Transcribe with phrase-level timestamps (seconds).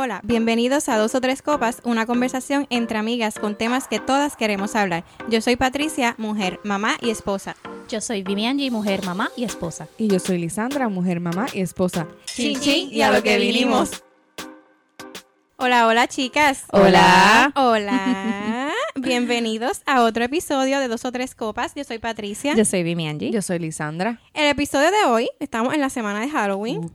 [0.00, 4.36] Hola, bienvenidos a Dos o Tres Copas, una conversación entre amigas con temas que todas
[4.36, 5.02] queremos hablar.
[5.28, 7.56] Yo soy Patricia, mujer, mamá y esposa.
[7.88, 9.88] Yo soy Vivianji, mujer, mamá y esposa.
[9.98, 12.06] Y yo soy Lisandra, mujer, mamá y esposa.
[12.26, 14.04] Chin, chin, y a lo que vinimos.
[15.56, 16.66] Hola, hola chicas.
[16.70, 17.50] Hola.
[17.56, 18.67] Hola.
[19.00, 21.72] Bienvenidos a otro episodio de Dos o Tres Copas.
[21.76, 22.54] Yo soy Patricia.
[22.54, 23.30] Yo soy Vivianji.
[23.30, 24.20] Yo soy Lisandra.
[24.34, 26.90] El episodio de hoy, estamos en la semana de Halloween.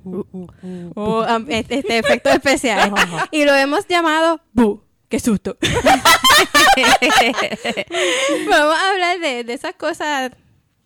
[0.95, 2.91] Oh, um, este, este efecto especial.
[3.31, 4.81] y lo hemos llamado Bu.
[5.07, 5.57] ¡Qué susto!
[8.50, 10.31] Vamos a hablar de, de esas cosas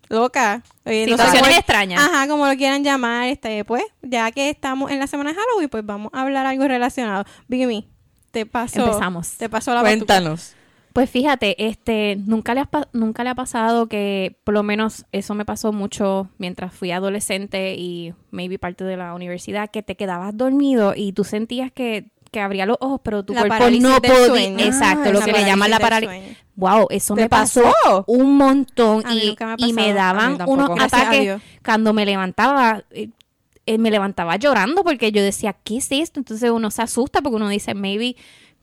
[0.09, 0.61] locas.
[0.85, 2.03] Oye, no sé Situaciones cómo- extrañas.
[2.03, 5.69] Ajá, como lo quieran llamar, este, pues, ya que estamos en la semana de Halloween,
[5.69, 7.25] pues vamos a hablar algo relacionado.
[7.47, 7.87] Biggie
[8.31, 8.85] te pasó.
[8.85, 9.31] Empezamos.
[9.37, 9.81] Te pasó la.
[9.81, 10.53] Cuéntanos.
[10.97, 15.35] Pues fíjate, este, nunca le, has nunca le ha pasado que, por lo menos eso
[15.35, 20.35] me pasó mucho mientras fui adolescente y maybe parte de la universidad, que te quedabas
[20.35, 24.65] dormido y tú sentías que, que abría los ojos, pero tu La cuerpo no podía.
[24.65, 26.35] Exacto, Ah, lo que le llaman la parálisis.
[26.55, 28.03] Wow, eso ¿Te me pasó, pasó?
[28.07, 32.83] un montón A y, me y me daban unos Gracias ataques cuando me levantaba.
[32.89, 33.09] eh,
[33.67, 36.21] eh, me levantaba llorando porque yo decía, ¿qué es esto?
[36.21, 38.15] Entonces uno se asusta porque uno dice, maybe,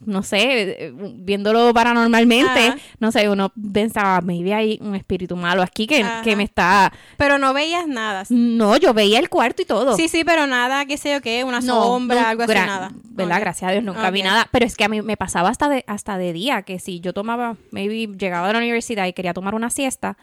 [0.07, 2.77] no sé, eh, viéndolo paranormalmente, Ajá.
[3.01, 6.93] no sé, uno pensaba, maybe hay un espíritu malo aquí que, que me está...
[7.17, 8.25] Pero no veías nada.
[8.29, 9.97] No, yo veía el cuarto y todo.
[9.97, 12.91] Sí, sí, pero nada, qué sé yo qué, una No, sombra, no, algo así, nada.
[13.05, 13.41] ¿Verdad?
[13.41, 14.49] Gracias a Dios nunca vi nada.
[14.51, 17.13] Pero es que a mí me pasaba hasta de, hasta de día, que si yo
[17.13, 20.17] tomaba, maybe llegaba de la universidad y quería tomar una siesta,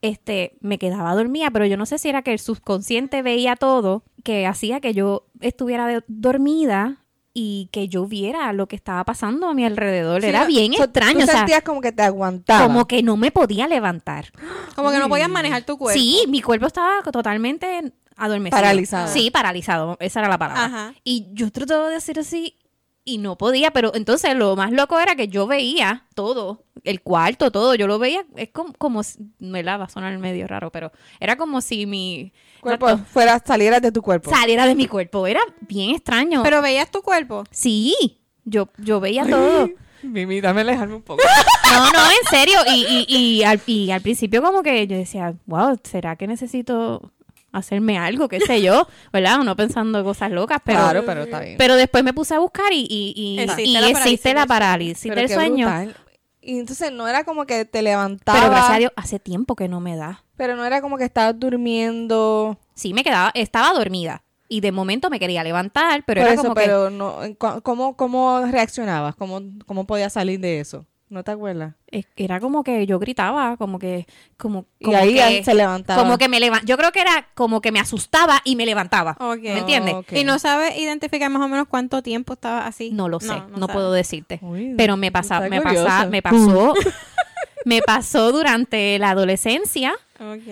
[0.00, 4.02] este, me quedaba dormida, pero yo no sé si era que el subconsciente veía todo,
[4.24, 6.96] que hacía que yo estuviera de- dormida
[7.34, 10.20] y que yo viera lo que estaba pasando a mi alrededor.
[10.22, 12.66] Sí, era bien so, extraño, Tú o sea, sentías como que te aguantaba.
[12.66, 14.32] como que no me podía levantar.
[14.74, 15.98] Como que no podías manejar tu cuerpo.
[15.98, 18.60] Sí, mi cuerpo estaba totalmente adormecido.
[18.60, 19.12] Paralizado.
[19.12, 19.96] Sí, paralizado.
[20.00, 20.64] Esa era la palabra.
[20.64, 20.94] Ajá.
[21.04, 22.58] Y yo trataba de hacer así
[23.04, 27.50] y no podía, pero entonces lo más loco era que yo veía todo, el cuarto,
[27.50, 29.02] todo, yo lo veía, es como, como
[29.38, 33.82] me la va a sonar medio raro, pero era como si mi cuerpo fuera, salieras
[33.82, 34.30] de tu cuerpo.
[34.30, 36.42] saliera de mi cuerpo, era bien extraño.
[36.42, 37.44] Pero veías tu cuerpo.
[37.50, 39.70] sí, yo, yo veía todo.
[40.02, 41.22] Mimi, dame alejarme un poco.
[41.72, 42.58] No, no, en serio.
[42.70, 47.12] Y, y, y, al, y al principio como que yo decía, wow, ¿será que necesito
[47.52, 48.28] hacerme algo?
[48.28, 48.86] ¿Qué sé yo?
[49.12, 49.40] ¿Verdad?
[49.40, 50.80] Uno pensando cosas locas, pero...
[50.80, 51.56] claro, pero está bien.
[51.58, 54.34] Pero después me puse a buscar y, y, y, Existe y la parálisis existe del
[54.36, 54.48] la sueño.
[54.48, 55.66] parálisis Pero del qué sueño.
[55.68, 55.96] brutal.
[56.44, 58.40] Y entonces no era como que te levantabas.
[58.40, 60.24] Pero gracias a Dios, hace tiempo que no me da.
[60.36, 62.58] Pero no era como que estabas durmiendo.
[62.74, 64.24] Sí, me quedaba, estaba dormida.
[64.48, 66.60] Y de momento me quería levantar, pero por era eso, como que...
[66.62, 67.22] pero no.
[67.22, 69.14] en cu- ¿Cómo, cómo reaccionabas?
[69.16, 70.84] ¿Cómo, ¿Cómo podías salir de eso?
[71.12, 71.74] ¿No te acuerdas?
[72.16, 74.06] Era como que yo gritaba, como que...
[74.38, 76.02] Como, Y como ahí que, se levantaba.
[76.02, 76.66] Como que me levantaba.
[76.66, 79.18] Yo creo que era como que me asustaba y me levantaba.
[79.42, 79.94] ¿Me entiendes?
[80.12, 82.92] Y no sabes identificar más o menos cuánto tiempo estabas así.
[82.92, 84.38] No lo sé, no, puedo decirte.
[84.40, 86.72] Uy, Pero me pasa, me pasa, me pasó,
[87.66, 89.92] me pasó durante la adolescencia,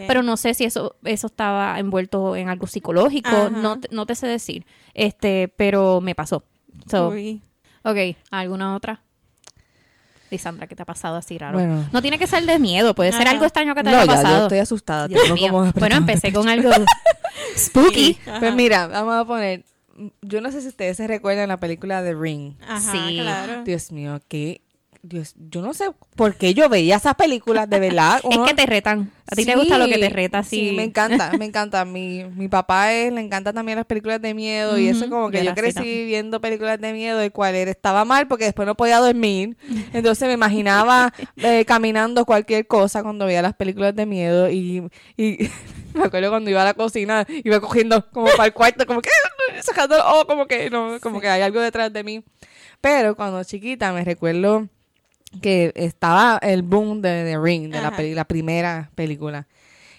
[0.07, 3.49] pero no sé si eso, eso estaba envuelto en algo psicológico, Ajá.
[3.49, 4.67] no, te- no te sé decir.
[4.93, 6.45] Este, pero me pasó.
[6.87, 7.41] So, Uy.
[7.83, 7.97] ok,
[8.31, 9.01] ¿alguna otra?
[10.31, 11.59] Lisandra, ¿qué te ha pasado así raro?
[11.59, 11.89] Bueno.
[11.93, 14.13] No tiene que ser de miedo, puede ser algo extraño que te no, haya ya,
[14.17, 14.43] yo pasado.
[14.45, 15.09] estoy asustada.
[15.09, 15.53] Dios tengo mío.
[15.53, 16.71] como Bueno, empecé con algo
[17.57, 18.19] spooky.
[18.39, 19.65] Pues mira, vamos a poner.
[20.23, 22.55] Yo no sé si ustedes se recuerdan la película The Ring.
[22.67, 23.19] Ajá, Sí.
[23.21, 23.65] claro.
[23.65, 24.63] Dios mío, que.
[25.03, 28.21] Dios, yo no sé por qué yo veía esas películas, de verdad.
[28.31, 29.11] Es que te retan.
[29.27, 30.71] A ti te gusta lo que te reta, sí.
[30.71, 31.85] Sí, me encanta, me encanta.
[31.85, 35.45] Mi, mi papá es, le encanta también las películas de miedo y eso como que
[35.45, 38.99] yo crecí viendo películas de miedo, el cual era, estaba mal porque después no podía
[38.99, 39.57] dormir.
[39.93, 45.49] Entonces me imaginaba eh, caminando cualquier cosa cuando veía las películas de miedo y, y
[45.95, 49.11] me acuerdo cuando iba a la cocina, iba cogiendo como para el cuarto, como que
[49.63, 52.25] sacando, oh, como que no, como que hay algo detrás de mí.
[52.81, 54.69] Pero cuando chiquita me recuerdo
[55.43, 59.47] que estaba el boom de The Ring, de la, peli- la primera película.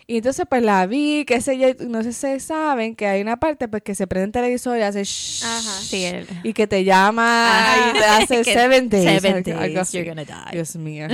[0.08, 3.38] Y entonces pues la vi, qué sé yo, no sé si saben que hay una
[3.38, 5.62] parte pues que se prende el televisor y hace shh, Ajá.
[5.80, 7.90] Sí, el- y que te llama Ajá.
[7.90, 9.98] y te hace Que seven days, seven algo days, así.
[10.00, 10.52] you're gonna die.
[10.52, 11.08] Dios mío.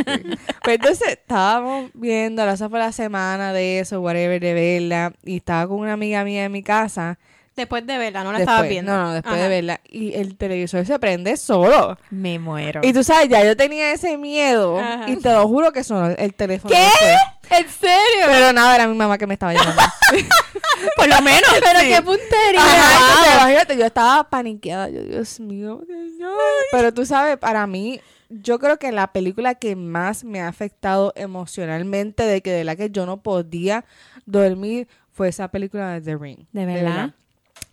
[0.63, 5.67] pues entonces estábamos viendo, esa fue la semana de eso, whatever, de verla, y estaba
[5.67, 7.19] con una amiga mía en mi casa.
[7.57, 8.93] Después de verla, no la después, estabas viendo.
[8.93, 9.81] No, no, después de verla.
[9.89, 11.97] Y el televisor se prende solo.
[12.11, 12.81] Me muero.
[12.83, 14.79] Y tú sabes, ya yo tenía ese miedo.
[14.79, 15.09] Ajá.
[15.09, 16.73] Y te lo juro que sonó el teléfono.
[16.73, 16.79] ¿Qué?
[16.81, 17.59] después.
[17.59, 18.25] ¿En serio?
[18.27, 19.81] Pero nada, era mi mamá que me estaba llamando.
[20.95, 21.49] Por lo menos.
[21.63, 21.87] Pero Sí.
[21.89, 22.59] qué puntería.
[22.61, 23.07] Ajá, Wow.
[23.09, 24.89] entonces, imagínate, yo estaba paniqueada.
[24.89, 26.37] Yo, Dios mío, señor.
[26.71, 27.99] Pero tú sabes, para mí,
[28.29, 32.75] yo creo que la película que más me ha afectado emocionalmente, de que de la
[32.75, 33.83] que yo no podía
[34.25, 36.45] dormir, fue esa película de The Ring.
[36.51, 37.11] ¿De verdad?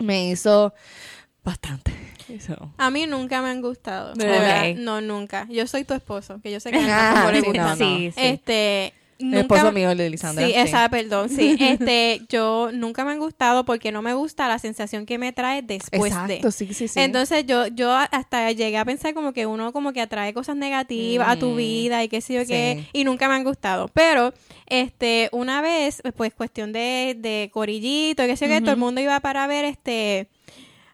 [0.04, 0.74] Me hizo
[1.42, 1.92] bastante.
[2.78, 4.14] A mí nunca me han gustado.
[4.78, 5.46] No, nunca.
[5.50, 7.70] Yo soy tu esposo, que yo sé que a Ah, le gusta.
[7.70, 7.76] no.
[7.76, 8.20] Sí, sí.
[8.20, 10.46] Este, El nunca esposo mío, el de Lisandra.
[10.46, 11.56] Sí, esa, perdón, sí.
[11.60, 15.62] Este, yo nunca me han gustado porque no me gusta la sensación que me trae
[15.62, 16.52] después Exacto, de.
[16.52, 17.00] sí, sí, sí.
[17.00, 21.28] Entonces yo, yo hasta llegué a pensar como que uno como que atrae cosas negativas
[21.28, 21.56] a tu Mm.
[21.56, 22.46] vida y qué sé yo Sí.
[22.48, 23.88] qué, y nunca me han gustado.
[23.94, 24.34] Pero,
[24.66, 28.76] este, una vez, pues cuestión de, de corillito, y qué sé yo qué, todo el
[28.78, 30.28] mundo iba para ver este,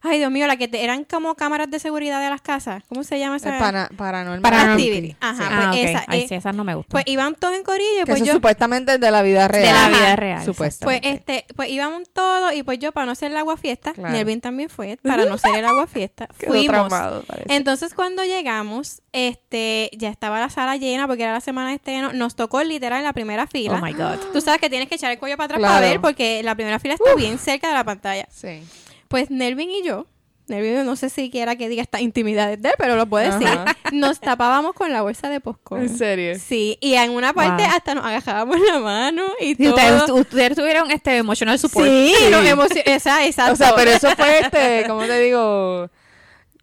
[0.03, 2.83] ay Dios mío, la que te- eran como cámaras de seguridad de las casas.
[2.89, 3.57] ¿Cómo se llama esa?
[3.57, 4.41] Eh, para, paranormal.
[4.43, 5.17] Paranormal Activity.
[5.21, 5.45] Ajá, Sí.
[5.49, 5.77] pues ah, ok.
[5.77, 6.91] esa, Ay, eh, sí, esas no me gustan.
[6.91, 8.33] Pues iban todos en corillo pues eso yo...
[8.35, 9.65] supuestamente es de la vida real.
[9.67, 10.45] de la vida real.
[10.45, 10.85] Supuesto.
[10.85, 14.13] Pues este, pues íbamos todos y pues yo para no ser el agua fiesta, Claro.
[14.13, 16.67] Nelvin también fue, para no ser el agua fiesta, fuimos.
[16.67, 17.55] traumado, parece.
[17.55, 22.13] Entonces cuando llegamos, este, ya estaba la sala llena porque era la semana de estreno,
[22.13, 23.79] nos tocó literal en la primera fila.
[23.81, 24.17] Oh my God.
[24.33, 25.75] Tú sabes que tienes que echar el cuello para atrás Claro.
[25.75, 28.27] para ver porque la primera fila está bien cerca de la pantalla.
[28.31, 28.63] Sí.
[29.11, 30.07] Pues Nelvin y yo,
[30.47, 33.49] Nelvin no sé si quiera que diga estas intimidades de él, pero lo puede decir.
[33.49, 33.77] Ajá.
[33.93, 35.83] Nos tapábamos con la bolsa de popcorn.
[35.83, 36.37] ¿En serio?
[36.39, 37.73] Sí, y en una parte Wow.
[37.77, 39.71] hasta nos agajábamos la mano y Y todo.
[39.75, 41.89] ustedes, ustedes tuvieron este emotional support.
[41.89, 42.31] Sí, Sí.
[42.31, 42.83] nos emocionó.
[42.87, 43.55] Esa, exacto.
[43.55, 45.91] O sea, pero eso fue este, ¿cómo te digo?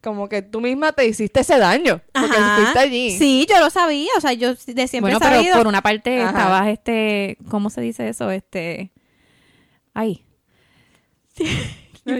[0.01, 1.99] Como que tú misma te hiciste ese daño.
[2.13, 2.55] Porque Ajá.
[2.61, 3.17] fuiste allí.
[3.17, 4.09] Sí, yo lo sabía.
[4.17, 6.29] O sea, yo de siempre bueno, he pero por una parte Ajá.
[6.29, 8.31] estabas este, ¿cómo se dice eso?
[8.31, 8.91] Este,
[9.93, 10.23] ay,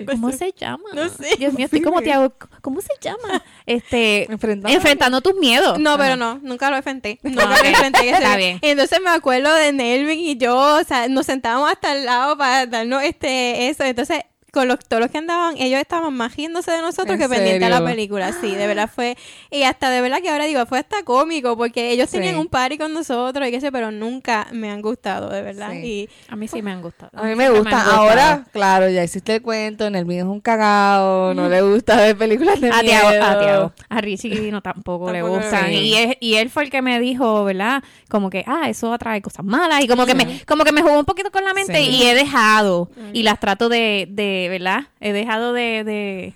[0.06, 0.84] ¿cómo se llama?
[0.94, 1.36] No sé.
[1.38, 3.44] Dios mío, estoy como te hago, ¿cómo se llama?
[3.66, 4.76] Este, Enfrentando.
[4.76, 5.80] enfrentando tus miedos.
[5.80, 7.20] No, pero no, nunca lo enfrenté.
[7.24, 7.62] Nunca Ah, ok.
[7.64, 8.10] lo enfrenté.
[8.10, 8.60] Está bien.
[8.62, 12.38] Y entonces me acuerdo de Nelvin y yo, o sea, nos sentábamos hasta al lado
[12.38, 13.84] para darnos este eso.
[13.84, 14.22] Entonces,
[14.54, 17.64] con los, todos los que andaban, ellos estaban más riéndose de nosotros ¿En que pendientes
[17.72, 18.32] a la película.
[18.34, 19.18] Sí, de verdad fue.
[19.52, 22.18] Y hasta de verdad que ahora digo, fue hasta cómico porque ellos Sí.
[22.18, 25.72] tenían un party con nosotros y qué sé, pero nunca me han gustado, de verdad.
[25.72, 25.78] Sí.
[25.86, 27.12] Y A mí sí me han gustado.
[27.14, 27.82] A mí me gusta.
[27.96, 29.86] Ahora, claro, ya hiciste el cuento.
[29.86, 31.34] En el mío es un cagado.
[31.34, 33.02] No le gusta ver películas de A miedo.
[33.10, 33.74] Tiago, a Tiago.
[33.90, 35.66] A Richie no tampoco le Tampoco le gustan.
[35.72, 35.72] gusta.
[35.82, 37.84] Y, es- y él fue el que me dijo, ¿verdad?
[38.10, 39.84] Como que, ah, eso atrae cosas malas.
[39.84, 41.90] Y como que me, como que me jugó un poquito con la mente Sí.
[41.90, 42.90] y he dejado.
[43.14, 44.86] Y las trato de, de, ¿verdad?
[45.00, 46.34] He dejado de, de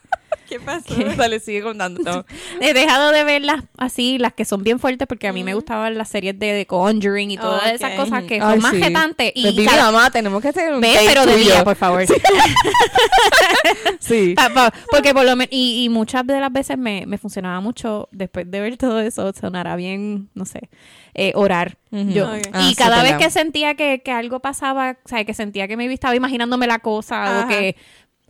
[0.58, 0.94] ¿qué pasó?
[1.18, 2.02] Dale, sigue contando.
[2.12, 2.26] No.
[2.60, 5.98] he dejado de verlas así, las que son bien fuertes, porque a mí me gustaban
[5.98, 8.82] las series de, de Conjuring y todas esas cosas que son Ay, más sí.
[8.82, 9.32] retantes.
[9.34, 12.04] Pues, Y Vivi, cada- mamá, tenemos que hacer un Ve, pero de día, por favor.
[14.00, 14.34] Sí.
[14.36, 17.62] Pa- pa- porque por lo menos, y, y muchas de las veces me, me funcionaba
[17.62, 20.70] mucho después de ver todo eso, sonará bien, no sé,
[21.14, 21.78] eh, orar.
[21.92, 22.28] Yo.
[22.54, 25.68] Ah, y sí, cada vez que sentía que, que algo pasaba, o sea, que sentía
[25.68, 27.46] que me estaba imaginándome la cosa Ajá.
[27.46, 27.76] o que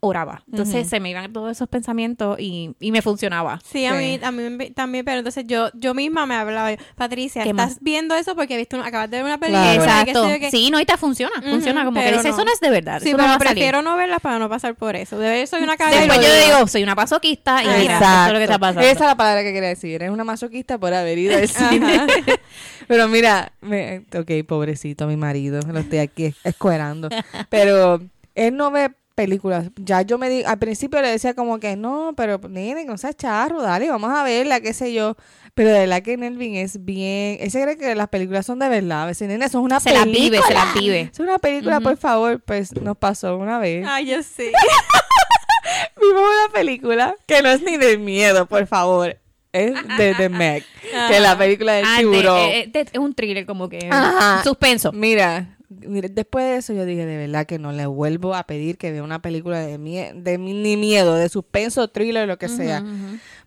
[0.03, 0.41] oraba.
[0.51, 3.59] Entonces se me iban todos esos pensamientos y, y me funcionaba.
[3.63, 6.77] Sí, a mí, a mí me- también, pero entonces yo, yo misma me hablaba, yo,
[6.95, 7.77] Patricia, ¿Qué estás más?
[7.81, 9.75] viendo eso porque viste una- acabas de ver una película.
[9.75, 9.83] Claro.
[9.83, 10.29] Exacto.
[10.29, 10.49] yo qué.
[10.49, 11.39] Sí, no, y te funciona.
[11.41, 12.35] Funciona como que pero dices, no.
[12.37, 12.99] eso no es de verdad.
[12.99, 13.53] Sí, eso pero no va a salir".
[13.53, 15.19] prefiero no verla para no pasar por eso.
[15.19, 16.67] De ver soy una y Después yo digo.
[16.67, 18.05] soy una pasoquista y mira, Exacto.
[18.07, 18.81] eso es lo que está pasando.
[18.81, 19.91] Esa es la palabra que quería decir.
[20.01, 22.07] Eres una masoquista por haber ido al cine.
[22.87, 27.07] Pero mira, me, ok, pobrecito mi marido, lo estoy aquí escuerando.
[27.49, 28.01] Pero
[28.35, 28.91] él no ve
[29.25, 29.69] películas.
[29.77, 33.15] Ya yo me di, al principio le decía como que no, pero nene, no seas
[33.15, 35.15] charro, dale, vamos a verla, qué sé yo.
[35.53, 39.03] Pero de verdad que Nelvin es bien, ese cree que las películas son de verdad.
[39.03, 40.19] A veces, nene, eso es una se película.
[40.19, 41.09] vive, se las vive.
[41.13, 42.41] Es una película, por favor.
[42.41, 43.85] Pues nos pasó una vez.
[43.87, 44.51] Ay, yo sí.
[46.01, 49.17] Vimos una película que no es ni de miedo, por favor.
[49.53, 50.63] Es de The Meg,
[51.09, 52.37] que es la película del Ah, tiburón.
[52.37, 54.41] eh, eh, de- es un thriller como que Ajá.
[54.43, 54.93] suspenso.
[54.93, 58.91] Mira, después de eso yo dije, de verdad que no le vuelvo a pedir que
[58.91, 62.79] vea una película de, mie de mi- ni miedo, de suspenso, thriller, lo que sea.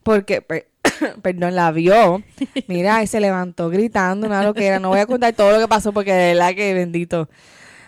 [0.02, 0.68] Porque, per-
[1.22, 2.22] perdón, la vio.
[2.68, 4.78] Mira, y se levantó gritando una loquera.
[4.78, 7.28] No voy a contar todo lo que pasó porque de verdad que bendito.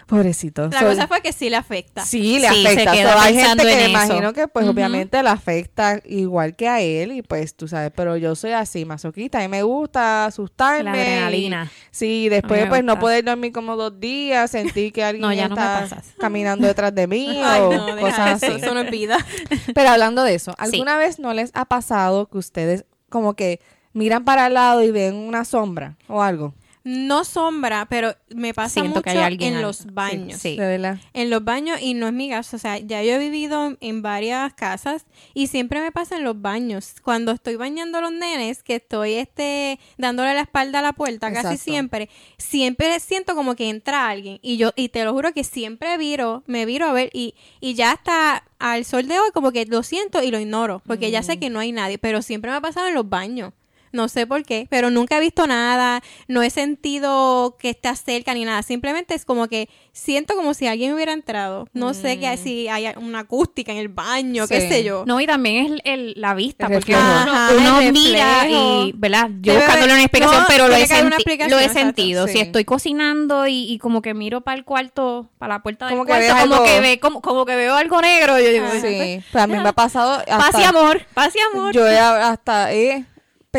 [0.07, 0.69] Pobrecito.
[0.69, 2.05] La So- cosa fue que sí le afecta.
[2.07, 2.93] Sí, le Sí, se afecta.
[2.93, 3.91] quedó So, hay gente que me eso.
[3.91, 8.17] imagino que pues obviamente le afecta igual que a él y pues tú sabes, pero
[8.17, 9.39] yo soy así, masoquista.
[9.39, 10.85] A mí me gusta asustarme.
[10.85, 11.65] La adrenalina.
[11.73, 15.47] y- sí, después pues no poder dormir como dos días, sentir que alguien No, ya
[15.47, 18.63] está caminando detrás de mí Ay, o cosas eso, así.
[18.65, 19.19] eso no es vida.
[19.75, 23.61] Pero hablando de eso, ¿alguna vez no les ha pasado que ustedes como que
[23.93, 26.55] miran para el lado y ven una sombra o algo?
[26.88, 30.40] No sombra, pero me pasa Siento mucho que hay alguien en al- los baños.
[30.40, 30.57] Sí.
[30.57, 31.00] De verdad.
[31.14, 34.02] En los baños y no es mi caso, o sea, ya yo he vivido en
[34.02, 36.95] varias casas y siempre me pasa en los baños.
[37.02, 41.33] Cuando estoy bañando a los nenes, que estoy este dándole la espalda a la puerta
[41.33, 45.43] casi siempre, siempre siento como que entra alguien y yo y te lo juro que
[45.43, 49.50] siempre viro, me viro a ver y y ya hasta al sol de hoy como
[49.50, 52.52] que lo siento y lo ignoro, porque ya sé que no hay nadie, pero siempre
[52.52, 53.52] me ha pasado en los baños.
[53.97, 58.35] No sé por qué, pero nunca he visto nada, no he sentido que esté cerca
[58.35, 62.37] ni nada, simplemente es como que siento como si alguien hubiera entrado, no sé que
[62.37, 65.05] si hay una acústica en el baño, qué sé yo.
[65.07, 69.31] No, y también es el, la vista, El porque uno, mira y, ¿verdad?
[69.41, 72.26] Yo Debe buscándole una explicación, no, pero lo he, senti- lo sentido.
[72.29, 75.95] Si estoy cocinando y, y como que miro para el cuarto, para la puerta del
[75.95, 78.67] Como que cuarto, como algo- que, ve, como, como que veo algo negro, yo digo,
[78.67, 81.73] Ah, Sí, pero a mí me ha pasado hasta- paz y amor, paz y amor.
[81.73, 83.05] Yo he, hasta he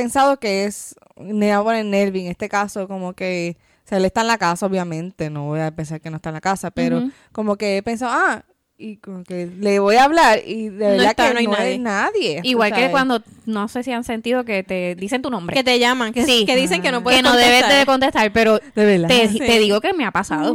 [0.02, 3.98] pensado que es me voy a poner Nervi en este caso, como que o sea,
[3.98, 6.42] él está en la casa, obviamente, no voy a pensar que no está en la
[6.42, 8.44] casa, pero como que he pensado, ah,
[8.78, 11.54] y como que le voy a hablar y de verdad está, que no hay no
[11.54, 11.72] nadie.
[11.72, 12.40] hay nadie.
[12.44, 15.56] Igual que cuando, no sé si han sentido que te dicen tu nombre.
[15.56, 16.46] Que te llaman, que, Sí.
[16.46, 17.80] que dicen que no puedes que no debes contestar.
[17.80, 19.08] de contestar, pero de verdad.
[19.08, 19.40] te, Sí.
[19.40, 20.54] te digo que me ha pasado.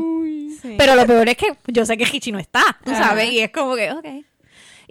[0.61, 0.75] Sí.
[0.79, 3.09] Pero lo peor es que yo sé que Hichi no está, tú Ajá.
[3.09, 4.07] sabes, y es como que, ok.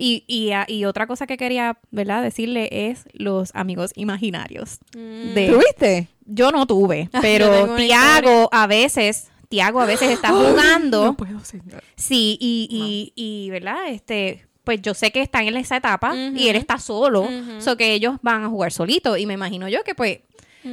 [0.04, 2.24] Y, y, ah, y otra cosa que quería, ¿verdad?
[2.24, 4.80] Decirle es los amigos imaginarios.
[4.98, 5.34] Mm.
[5.36, 6.08] de- ¿Tuviste?
[6.26, 11.06] Yo no tuve, pero Tiago a veces, Tiago a veces está jugando.
[11.06, 11.84] No puedo, señor.
[11.96, 13.90] Sí, y, y, y, ¿verdad?
[13.90, 17.28] Este, pues yo sé que están en esa etapa y él está solo,
[17.60, 20.20] so que ellos van a jugar solitos y me imagino yo que pues,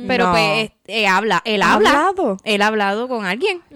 [0.07, 0.31] pero No.
[0.33, 2.37] pues eh, habla, él ¿Ha habla, hablado?
[2.45, 3.61] él ha hablado con alguien.
[3.71, 3.75] A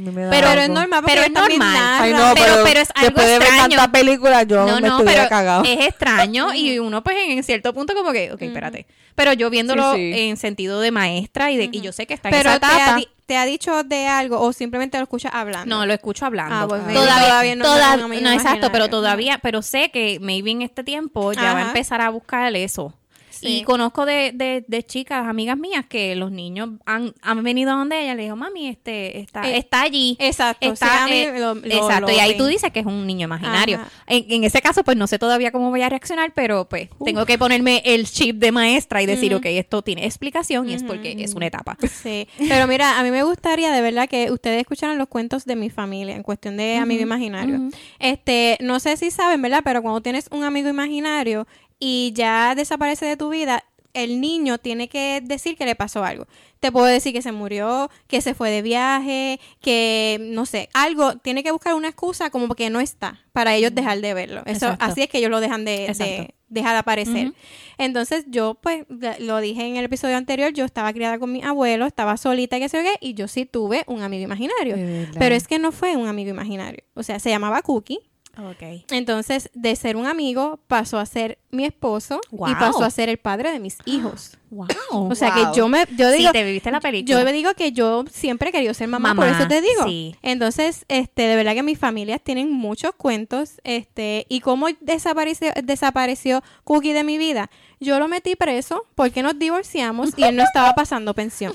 [0.00, 1.76] mí me da Pero- Pero es normal Pero es normal.
[2.00, 3.76] Ay, no, pero- pero, pero es algo después de ver extraño.
[3.76, 5.64] tanta película, yo no, me no, estuviera pero cagado.
[5.64, 8.86] es extraño y uno pues en cierto punto como que, ok, espérate.
[9.14, 10.20] Pero yo viéndolo Sí, sí.
[10.20, 12.66] en sentido de maestra y de y yo sé que está en Pero esa te
[12.66, 13.00] ha, etapa.
[13.26, 15.74] te ha dicho de algo o simplemente lo escuchas hablando.
[15.76, 16.54] No, lo escucho hablando.
[16.54, 19.90] Ah, pues, todavía, todavía no es toda- un amigo no, exacto, pero todavía, pero sé
[19.90, 22.94] que maybe en este tiempo ya va a empezar a buscar eso.
[23.42, 23.58] Sí.
[23.58, 27.74] Y conozco de, de, de chicas, amigas mías, que los niños han, han venido a
[27.74, 30.16] donde ella, le dijo, mami, este, está, Eh, está allí.
[30.20, 30.72] Exacto.
[30.72, 33.24] Está, sí, eh, lo- lo- exacto, lo y ahí tú dices que es un niño
[33.24, 33.80] imaginario.
[34.06, 37.26] En, en ese caso, pues no sé todavía cómo voy a reaccionar, pero pues tengo
[37.26, 39.38] que ponerme el chip de maestra y decir, Ujú.
[39.40, 41.76] ok, esto tiene explicación y es porque es una etapa.
[42.02, 45.56] Sí, pero mira, a mí me gustaría de verdad que ustedes escucharan los cuentos de
[45.56, 47.70] mi familia en cuestión de amigo imaginario.
[47.98, 49.62] Este, no sé si saben, ¿verdad?
[49.64, 51.46] Pero cuando tienes un amigo imaginario
[51.84, 56.28] y ya desaparece de tu vida, el niño tiene que decir que le pasó algo.
[56.60, 61.16] Te puedo decir que se murió, que se fue de viaje, que no sé, algo,
[61.16, 64.42] tiene que buscar una excusa como que no está para ellos dejar de verlo.
[64.46, 64.84] Eso Exacto.
[64.84, 67.32] así es que ellos lo dejan de, dejar de aparecer.
[67.78, 68.84] Entonces yo, pues,
[69.18, 72.68] lo dije en el episodio anterior, yo estaba criada con mi abuelo, estaba solita, que
[72.68, 74.76] sé yo qué, y yo sí tuve un amigo imaginario.
[75.18, 76.84] Pero es que no fue un amigo imaginario.
[76.94, 78.11] O sea, se llamaba Cookie.
[78.38, 78.84] Ok.
[78.90, 83.18] Entonces, de ser un amigo, pasó a ser mi esposo y pasó a ser el
[83.18, 84.38] padre de mis hijos.
[84.52, 84.66] Wow.
[85.10, 85.52] O sea, Wow.
[85.52, 87.18] que yo me, yo sí, digo, te viviste la película.
[87.18, 89.84] yo me digo que yo siempre he querido ser mamá, Mamá, por eso te digo.
[89.86, 90.14] sí.
[90.20, 96.42] Entonces, este, de verdad que mis familias tienen muchos cuentos, este, y cómo desapareció, desapareció
[96.64, 97.50] Cookie de mi vida.
[97.80, 101.52] Yo lo metí preso porque nos divorciamos y él no estaba pasando pensión.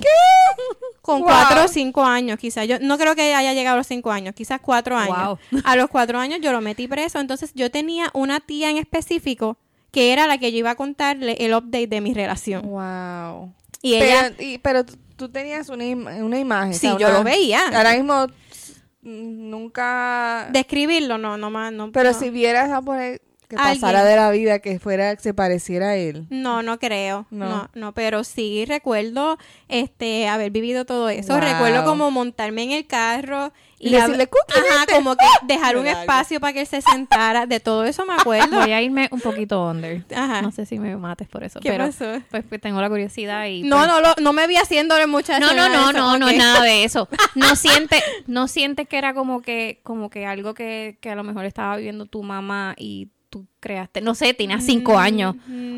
[1.02, 1.30] Con Wow.
[1.30, 2.68] cuatro o cinco años, quizás.
[2.68, 5.40] Yo no creo que haya llegado a los cinco años, quizás cuatro años.
[5.52, 5.62] Wow.
[5.64, 7.20] A los cuatro años yo lo metí preso.
[7.20, 9.58] Entonces yo tenía una tía en específico
[9.92, 12.64] que era la que yo iba a contarle el update de mi relación.
[12.64, 13.54] Wow.
[13.82, 16.74] Y ella, Pero, y- pero tú- tenías una, im- una imagen.
[16.74, 17.62] sí, yo lo veía.
[17.74, 18.28] Ahora mismo
[19.02, 20.50] mm, nunca...
[20.52, 21.92] Describirlo, no, no más, no.
[21.92, 22.20] pero no.
[22.20, 23.80] si vieras a poner que Alguien.
[23.82, 26.26] pasara de la vida, que fuera, que se pareciera a él.
[26.30, 27.28] No, no creo.
[27.30, 27.48] No.
[27.50, 27.70] No.
[27.76, 29.38] no, pero sí recuerdo
[29.70, 31.34] este haber vivido todo eso.
[31.34, 31.42] Wow.
[31.42, 34.94] Recuerdo como montarme en el carro Y hab- decirle, "Cookie, Ajá, vente".
[34.96, 37.46] como que dejar un espacio para que él se sentara.
[37.46, 38.60] De todo eso me acuerdo.
[38.60, 40.04] Voy a irme un poquito under.
[40.16, 40.42] Ajá.
[40.42, 42.06] No sé si me mates por eso, ¿Qué pero pasó?
[42.30, 45.40] pues, pues, tengo la curiosidad y No, pues- no, lo- no me vi haciéndole muchas
[45.40, 46.54] No, no, no, no, no es nada.
[46.56, 47.08] nada de eso.
[47.36, 51.24] No siente, no sientes que era como que, como que algo que, que a lo
[51.24, 55.36] mejor estaba viviendo tu mamá y tú creaste, no sé, tenías cinco años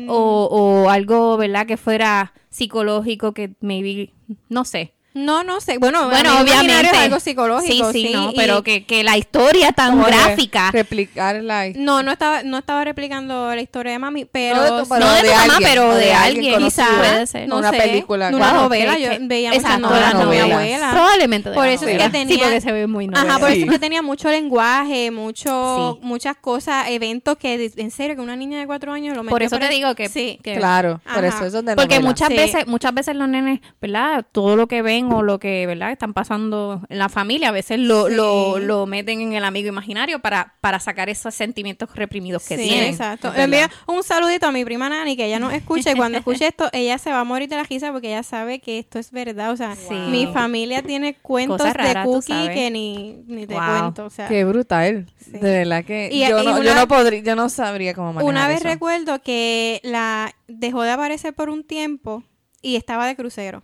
[0.08, 1.66] o, o algo, ¿verdad?
[1.66, 4.12] Que fuera psicológico que maybe,
[4.48, 4.94] no sé.
[5.12, 5.78] No, no sé.
[5.78, 6.86] Bueno, Bueno, obviamente.
[6.86, 7.90] es algo psicológico.
[7.92, 10.70] Sí, sí, no, y- pero que, que la historia tan gráfica.
[10.70, 14.56] Replicar la No, no estaba, no estaba replicando la historia de mami, pero...
[14.56, 16.86] No de tu- pero no de tu mamá, alguien, pero o de alguien, conocido.
[16.86, 16.98] quizá.
[16.98, 17.48] Puede ser.
[17.48, 18.60] no Una sé, película, Una claro.
[18.62, 20.50] novela, que- yo que- veía muchas novelas de mi novelas.
[20.52, 20.90] abuela.
[20.92, 22.04] Probablemente de Por la eso es novela.
[22.04, 23.30] que tenía- Sí, porque se ve muy novela.
[23.30, 23.56] Ajá, por Sí.
[23.56, 26.06] eso es que tenía mucho lenguaje, mucho, Sí.
[26.06, 29.30] muchas cosas, eventos que, de- en serio, que una niña de cuatro años lo metió
[29.34, 30.38] Por eso te digo que, Sí.
[30.42, 32.08] que- Claro, por eso es donde Porque novela.
[32.10, 32.36] muchas Sí.
[32.36, 34.24] veces, muchas veces los nenes, ¿verdad?
[34.30, 35.92] Todo lo que ven o lo que, ¿verdad?
[35.92, 38.14] Están pasando en la familia, a veces lo, Sí.
[38.14, 42.64] lo, lo meten en el amigo imaginario para, para sacar esos sentimientos reprimidos que Sí,
[42.68, 42.90] tienen.
[42.90, 43.32] exacto.
[43.36, 43.70] Le verdad.
[43.86, 46.98] un saludito a mi prima Nani, que ella nos escucha y cuando escuche esto, ella
[46.98, 49.50] se va a morir de la risa porque ella sabe que esto es verdad.
[49.52, 49.74] O sea,
[50.10, 53.62] mi familia tiene cuentos raras, de Cookie que ni, ni te Wow.
[53.66, 54.04] cuento.
[54.06, 55.06] O sea, Qué brutal.
[55.18, 55.32] Sí.
[55.32, 58.28] De verdad que Y- yo, y no, yo no podría, yo no sabría cómo manejar
[58.34, 58.68] Una vez eso.
[58.68, 62.22] recuerdo que la dejó de aparecer por un tiempo
[62.62, 63.62] y estaba de crucero.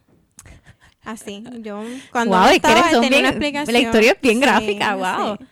[1.07, 1.83] Así, yo
[2.13, 3.73] cuando Wow, que estaba, eres un tenía bien- una explicación.
[3.73, 4.99] la historia es bien Sí, gráfica, sí.
[4.99, 5.37] wow.
[5.39, 5.51] Pero-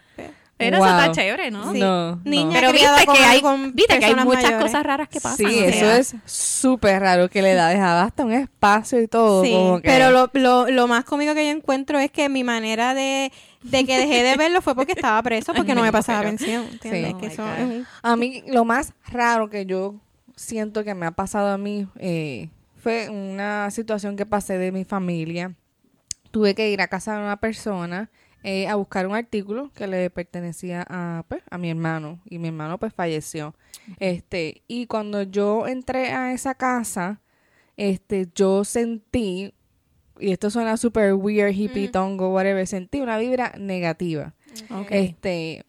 [0.56, 0.86] Pero Wow.
[0.86, 1.72] eso está chévere, ¿no?
[1.72, 1.80] Sí.
[1.80, 2.52] No, Niña no.
[2.52, 3.42] Pero viste que hay,
[3.72, 4.62] viste que hay muchas mayores.
[4.62, 5.36] cosas raras que pasan.
[5.36, 9.08] Sí, o eso sea, es súper raro que le da, dejaba hasta un espacio y
[9.08, 9.42] todo.
[9.42, 12.44] Sí, como que- pero lo, lo, lo más cómico que yo encuentro es que mi
[12.44, 13.32] manera de,
[13.62, 16.66] de que dejé de verlo fue porque estaba preso, porque no me pasaba Pero- pensión.
[16.70, 17.10] ¿entiendes?
[17.10, 17.14] Sí.
[17.14, 17.52] Que Oh my eso God.
[17.58, 19.96] es un- A mí, lo más raro que yo
[20.36, 22.48] siento que me ha pasado a mí eh,
[22.84, 25.54] fue una situación que pasé de mi familia.
[26.30, 28.10] Tuve que ir a casa de una persona
[28.42, 32.20] eh, a buscar un artículo que le pertenecía a, pues, a mi hermano.
[32.28, 33.54] Y mi hermano pues falleció.
[34.00, 37.22] Este, y cuando yo entré a esa casa,
[37.78, 39.54] este, yo sentí,
[40.20, 44.34] y esto suena súper weird, hippie, tongo, whatever, sentí una vibra negativa.
[44.70, 44.88] ok.
[44.90, 45.64] Este,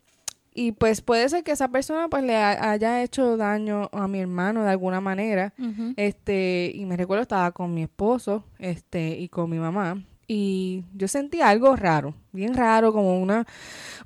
[0.56, 4.20] y pues puede ser que esa persona pues le ha- haya hecho daño a mi
[4.20, 5.54] hermano de alguna manera.
[5.98, 10.02] Este, y me recuerdo estaba con mi esposo, este, y con mi mamá.
[10.28, 13.46] Y yo sentí algo raro, bien raro, como una,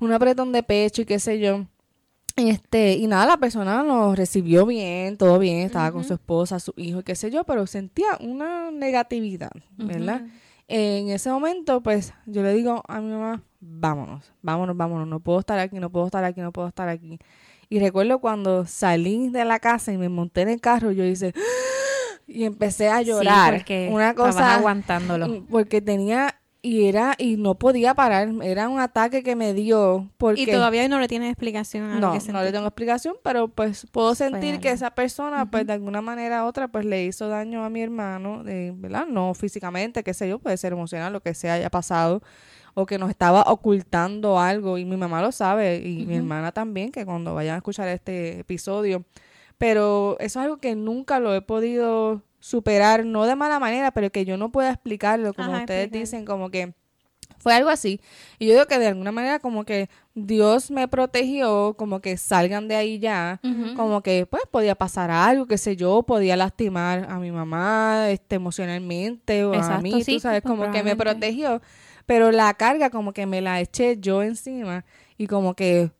[0.00, 1.64] un apretón de pecho y qué sé yo.
[2.36, 6.72] Este, y nada, la persona nos recibió bien, todo bien, estaba con su esposa, su
[6.76, 10.22] hijo, y qué sé yo, pero sentía una negatividad, ¿verdad?
[10.68, 15.40] En ese momento, pues, yo le digo a mi mamá, vámonos, vámonos, vámonos, no puedo
[15.40, 17.18] estar aquí, no puedo estar aquí, no puedo estar aquí.
[17.68, 21.32] Y recuerdo cuando salí de la casa y me monté en el carro, yo hice,
[22.26, 23.52] y empecé a llorar.
[23.52, 25.44] Sí, porque una cosa aguantándolo.
[25.48, 30.42] Porque tenía y era y no podía parar era un ataque que me dio porque
[30.42, 33.48] Y todavía no le tienes explicación a lo no que no le tengo explicación pero
[33.48, 37.28] pues puedo sentir que esa persona pues de alguna manera u otra pues le hizo
[37.28, 41.20] daño a mi hermano eh, verdad no físicamente qué sé yo puede ser emocional lo
[41.20, 42.22] que sea haya pasado
[42.74, 46.92] o que nos estaba ocultando algo y mi mamá lo sabe y mi hermana también
[46.92, 49.04] que cuando vayan a escuchar este episodio.
[49.58, 54.10] Pero eso es algo que nunca lo he podido superar, no de mala manera, pero
[54.10, 56.00] que yo no puedo explicarlo, como Ajá, ustedes explicar.
[56.00, 56.72] dicen, como que
[57.40, 58.00] fue algo así.
[58.38, 62.68] Y yo digo que de alguna manera como que Dios me protegió, como que salgan
[62.68, 63.40] de ahí ya,
[63.76, 68.36] como que pues podía pasar algo, qué sé yo, podía lastimar a mi mamá este
[68.36, 71.62] emocionalmente o a mí, sí, tú sabes, como que me protegió,
[72.06, 74.84] pero la carga como que me la eché yo encima
[75.18, 75.90] y como que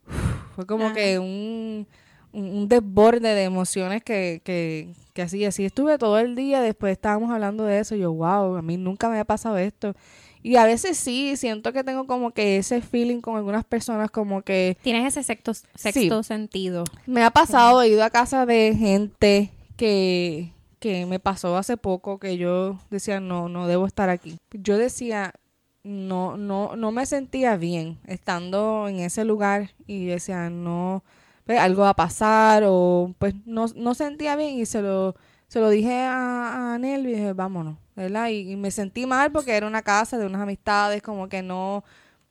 [0.55, 0.95] fue como Ajá.
[0.95, 1.87] que un,
[2.33, 7.31] un, desborde de emociones que, que, que así, así estuve todo el día, después estábamos
[7.31, 9.95] hablando de eso, y yo, wow, a mí nunca me había pasado esto.
[10.43, 14.43] Y a veces sí, siento que tengo como que ese feeling con algunas personas como
[14.43, 16.85] que Tienes ese sexto, sexto sentido.
[17.07, 22.19] me ha pasado, he ido a casa de gente que, que me pasó hace poco
[22.19, 24.39] que yo decía, no, no debo estar aquí.
[24.53, 25.35] Yo decía,
[25.83, 31.03] no, no, no me sentía bien estando en ese lugar y decía, no,
[31.45, 35.17] pues, algo va a pasar o pues no, no sentía bien y se lo,
[35.49, 38.29] se lo dije a, a Anel y dije, vámonos, ¿verdad?
[38.29, 41.83] Y, y me sentí mal porque era una casa de unas amistades, como que no,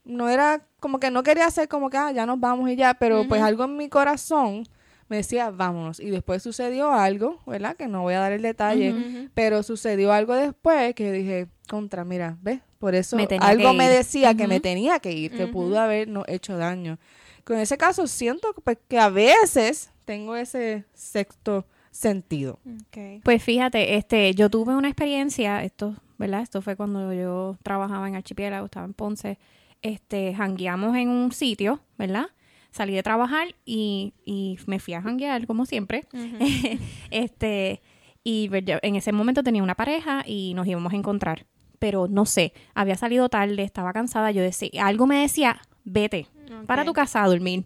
[0.05, 2.93] no era, como que no quería hacer como que, ah, ya nos vamos y ya,
[2.93, 4.63] pero pues algo en mi corazón
[5.09, 5.99] me decía, vámonos.
[5.99, 7.75] Y después sucedió algo, ¿verdad?
[7.75, 12.37] Que no voy a dar el detalle, pero sucedió algo después que dije, contra, mira,
[12.41, 12.61] ¿ves?
[12.79, 16.57] Por eso Me algo me decía que me tenía que ir, que pudo habernos hecho
[16.57, 16.97] daño.
[17.43, 22.59] Con ese caso siento que, pues, que a veces tengo ese sexto sentido.
[22.65, 23.21] Ok.
[23.23, 26.41] Pues fíjate, este, yo tuve una experiencia, esto, ¿verdad?
[26.41, 29.37] Esto fue cuando yo trabajaba en Archipiélago, estaba en Ponce.
[29.81, 32.27] Este, jangueamos en un sitio, ¿verdad?
[32.71, 36.05] Salí de trabajar y, y me fui a janguear, como siempre.
[37.11, 37.81] este,
[38.23, 41.45] y yo en ese momento tenía una pareja y nos íbamos a encontrar.
[41.79, 44.31] Pero no sé, había salido tarde, estaba cansada.
[44.31, 46.27] Yo decía, algo me decía, vete,
[46.67, 47.65] para tu casa a dormir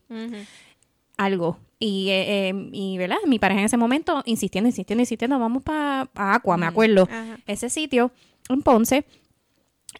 [1.17, 1.57] algo.
[1.79, 3.17] Y, eh, eh, y, ¿verdad?
[3.25, 7.07] Mi pareja en ese momento insistiendo, insistiendo, insistiendo, vamos para Aqua, me acuerdo.
[7.45, 8.11] Ese sitio
[8.49, 9.05] en Ponce.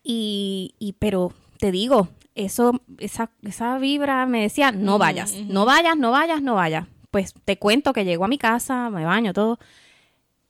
[0.04, 5.97] Y, y pero te digo, eso, esa, esa vibra me decía, no vayas, no vayas,
[5.97, 6.88] no vayas, no vayas.
[7.12, 9.60] Pues te cuento que llego a mi casa, me baño, todo.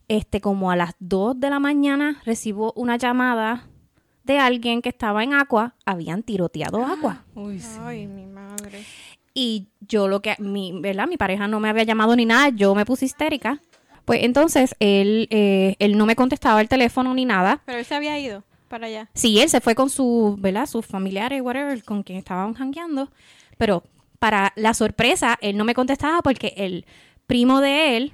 [0.07, 3.67] Este, como a las 2 de la mañana recibo una llamada
[4.23, 7.23] de alguien que estaba en Aqua, habían tiroteado Aqua.
[7.35, 7.77] Uy, sí.
[7.81, 8.83] Ay, mi madre.
[9.33, 11.07] Y yo lo que, mi, ¿verdad?
[11.07, 13.59] Mi pareja no me había llamado ni nada, yo me puse histérica.
[14.05, 17.61] Pues entonces él, eh, él no me contestaba el teléfono ni nada.
[17.65, 19.09] Pero él se había ido para allá.
[19.13, 20.65] Sí, él se fue con sus, ¿verdad?
[20.65, 23.09] Sus familiares, whatever, con quien estaban jangueando.
[23.57, 23.83] Pero
[24.19, 26.85] para la sorpresa, él no me contestaba porque el
[27.27, 28.13] primo de él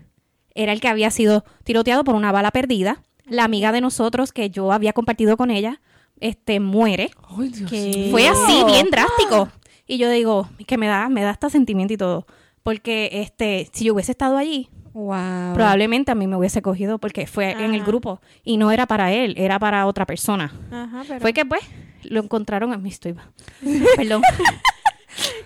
[0.62, 3.02] era el que había sido tiroteado por una bala perdida.
[3.26, 5.82] La amiga de nosotros que yo había compartido con ella,
[6.20, 7.12] este, muere.
[7.30, 7.92] Ay, Dios ¿Qué?
[7.96, 8.12] mío.
[8.12, 9.50] Fue así, bien drástico.
[9.88, 12.26] Y yo digo, que me da, me da hasta sentimiento y todo.
[12.64, 15.54] Porque este, si yo hubiese estado allí, Wow.
[15.54, 19.14] probablemente a mí me hubiese cogido porque fue en el grupo y no era para
[19.14, 20.52] él, era para otra persona.
[20.72, 21.20] Ajá, pero...
[21.22, 21.62] Fue que pues
[22.04, 23.16] lo encontraron a mí estoy.
[23.96, 24.24] Perdón.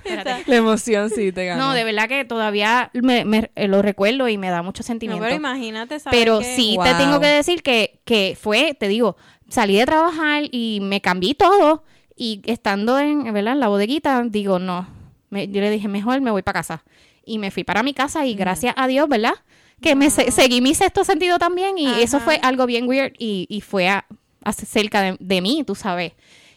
[0.06, 0.44] Espérate.
[0.48, 1.68] La emoción sí te ganó.
[1.68, 4.88] No, de verdad que todavía me, me- eh, lo recuerdo y me da mucho No,
[4.88, 5.24] sentimiento.
[5.24, 9.16] pero imagínate saber Pero que- sí te tengo que decir que, que fue, te digo,
[9.50, 11.84] salí de trabajar y me cambié todo
[12.16, 13.54] y estando en, ¿verdad?
[13.54, 14.88] en la bodeguita, digo, no,
[15.30, 16.84] me- yo le dije, mejor me voy para casa.
[17.26, 19.34] Y me fui para mi casa y gracias a Dios, ¿verdad?
[19.82, 23.48] Que me se- seguí mi sexto sentido también y eso fue algo bien weird y,
[23.50, 24.06] y fue a-
[24.44, 26.12] a cerca de, de mí, tú sabes.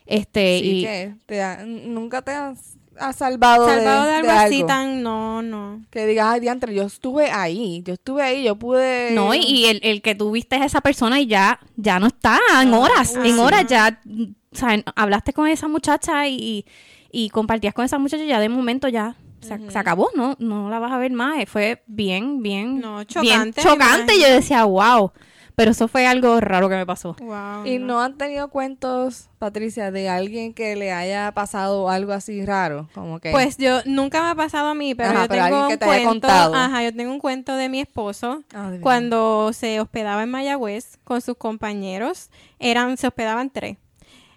[0.07, 4.57] Este, Sí, y que te ha- nunca te has, has salvado, Salvado de, algo así
[4.57, 4.67] algo.
[4.67, 5.03] tan...
[5.03, 5.85] No, no.
[5.91, 9.11] Que digas, ay, diantre, yo estuve ahí, yo estuve ahí, yo pude...
[9.13, 12.07] No, y, y el, el que tú viste es esa persona y ya, ya no
[12.09, 13.41] está en horas, uy, en sí.
[13.41, 14.01] horas ya,
[14.53, 16.65] o sea, hablaste con esa muchacha y,
[17.11, 20.37] y compartías con esa muchacha y ya de momento ya se, se acabó, ¿no?
[20.39, 21.39] No la vas a ver más.
[21.41, 24.19] Eh, Fue bien, bien, No, bien chocante.
[24.21, 25.13] Yo decía, wow,
[25.57, 27.17] pero eso fue algo raro que me pasó.
[27.19, 27.65] Wow.
[27.67, 32.89] ¿Y no han tenido cuentos, Patricia, de alguien que le haya pasado algo así raro?
[32.95, 33.31] Como que...
[33.33, 35.73] Pues yo nunca me ha pasado a mí, pero Ajá, yo pero tengo alguien que
[35.75, 36.11] un te haya cuento.
[36.29, 36.55] contado.
[36.55, 41.21] Ajá, yo tengo un cuento de mi esposo Ah, cuando se hospedaba en Mayagüez con
[41.23, 42.31] sus compañeros.
[42.59, 43.79] Eran, se hospedaban tres.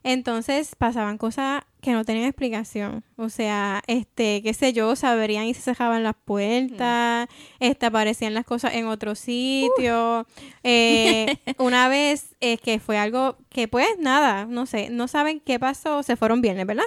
[0.03, 3.03] Entonces pasaban cosas que no tenían explicación.
[3.15, 7.27] O sea, este, qué sé yo, sabrían y se cerraban las puertas,
[7.59, 10.25] este, aparecían las cosas en otro sitio.
[10.63, 15.59] Eh, una vez es que fue algo que pues nada, no sé, no saben qué
[15.59, 16.83] pasó, se fueron viernes, ¿verdad?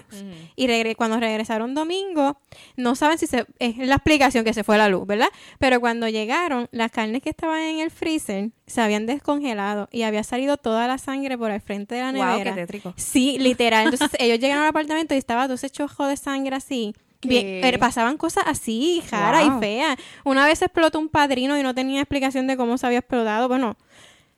[0.57, 2.38] Y regre- cuando regresaron domingo,
[2.76, 5.28] no saben si se, es la explicación que se fue la luz, ¿verdad?
[5.59, 10.22] Pero cuando llegaron, las carnes que estaban en el freezer se habían descongelado y había
[10.22, 12.55] salido toda la sangre por el frente de la Wow, nevera.
[12.55, 12.94] qué tétrico.
[12.96, 13.85] Sí, literal.
[13.87, 16.95] Entonces ellos llegaron al apartamento y estaba todo ese chojo de sangre así.
[17.25, 19.57] Bien, pasaban cosas así, raras Wow.
[19.59, 19.97] y feas.
[20.25, 23.47] Una vez explotó un padrino y no tenía explicación de cómo se había explotado.
[23.47, 23.77] Bueno,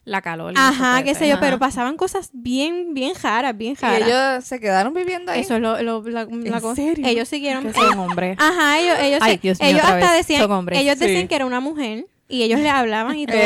[0.04, 0.52] La calor.
[0.54, 4.02] ajá, qué sé yo, pero pasaban cosas bien, bien raras, bien ¿Y raras.
[4.06, 5.40] ellos se quedaron viviendo ahí?
[5.40, 6.74] Eso es lo, lo- la, la cosa.
[6.76, 7.06] serio?
[7.08, 7.64] Ellos siguieron.
[7.64, 8.36] Que son hombres.
[8.38, 10.78] Ajá, ellos, ellos, Ay, se- Dios mío, ellos otra hasta vez, decían, son hombres.
[10.78, 11.28] ellos decían Sí.
[11.28, 13.36] que era una mujer y ellos le hablaban y todo.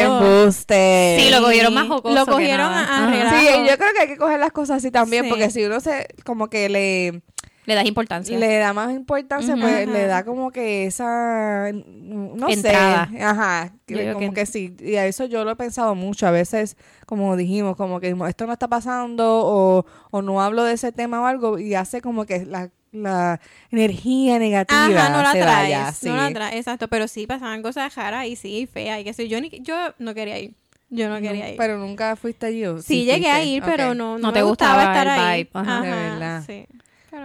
[0.41, 1.19] Embuste.
[1.21, 3.09] Sí, lo cogieron más jocoso Lo que cogieron nada.
[3.29, 3.41] a.
[3.41, 5.31] Sí, yo creo que hay que coger las cosas así también, Sí.
[5.31, 7.23] porque si uno se, como que le,
[7.67, 8.39] Le das importancia.
[8.39, 9.85] le da más importancia, pues Ajá.
[9.93, 13.09] le da como que esa, no Entrada.
[13.11, 14.47] sé, ajá, Yo como que- que...
[14.47, 18.17] sí, y a eso yo lo he pensado mucho, a veces, como dijimos, como que
[18.29, 22.01] esto no está pasando, o, o no hablo de ese tema o algo, y hace
[22.01, 26.09] como que la, la energía negativa Ajá, no la se traes, vaya, sí.
[26.09, 29.29] no la traes, exacto, pero sí pasaban cosas raras y sí, feas y que sé
[29.29, 30.55] yo, ni, yo no quería ir,
[30.91, 31.57] yo no quería ir.
[31.57, 34.43] Pero nunca fuiste allí, ¿o sí, llegué a ir, pero no, no, No me te
[34.43, 35.45] gustaba gustaba estar el ahí.
[35.45, 35.81] vibe, ajá.
[35.83, 36.45] De verdad.
[36.47, 36.67] sí.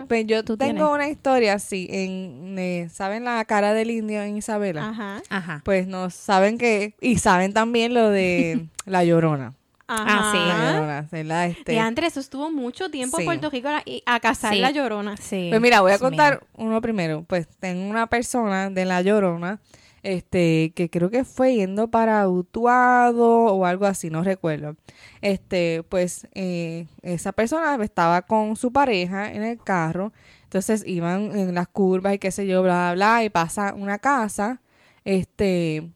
[0.07, 0.93] Pues yo Tú tengo tienes.
[0.93, 4.89] una historia así, en, eh, ¿saben la cara del indio en Isabela?
[4.89, 5.61] Ajá, Ajá.
[5.63, 9.53] Pues no saben que, y saben también lo de La Llorona.
[9.87, 10.31] Ajá.
[10.31, 10.37] sí.
[10.37, 11.45] La Llorona.
[11.47, 13.23] Este, Y antes eso estuvo mucho tiempo Sí.
[13.23, 14.59] en Puerto Rico a, y a cazar Sí.
[14.59, 15.17] la llorona.
[15.17, 15.47] Sí.
[15.49, 16.67] Pues mira, voy a Dios contar mío.
[16.67, 17.23] uno primero.
[17.27, 19.59] Pues tengo una persona de La Llorona,
[20.03, 24.75] este, que creo que fue yendo para Utuado o algo así, no recuerdo.
[25.21, 30.11] Este, pues eh, esa persona estaba con su pareja en el carro,
[30.43, 33.97] entonces iban en las curvas y qué sé yo, bla, bla, bla, y pasa una
[33.97, 34.61] casa,
[35.05, 35.89] este,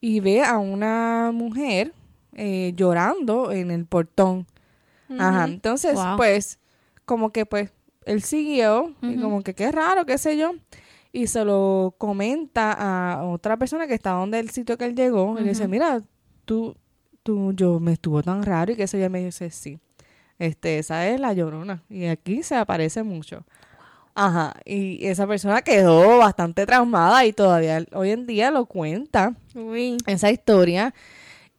[0.00, 1.92] y ve a una mujer
[2.34, 4.46] eh, llorando en el portón.
[5.18, 6.16] Ajá, entonces, Wow.
[6.16, 6.58] pues,
[7.04, 7.70] como que pues,
[8.04, 10.52] él siguió, y como que qué raro, qué sé yo,
[11.12, 15.38] y se lo comenta a otra persona que está donde el sitio que él llegó,
[15.38, 16.00] y le dice, mira,
[16.44, 16.74] tú,
[17.22, 19.78] tú, yo me estuvo tan raro, y qué sé yo, y me dice, sí,
[20.38, 23.44] este, esa es la llorona, y aquí se aparece mucho.
[24.14, 29.96] Ajá, y esa persona quedó bastante traumada y todavía hoy en día lo cuenta Uy.
[30.06, 30.92] esa historia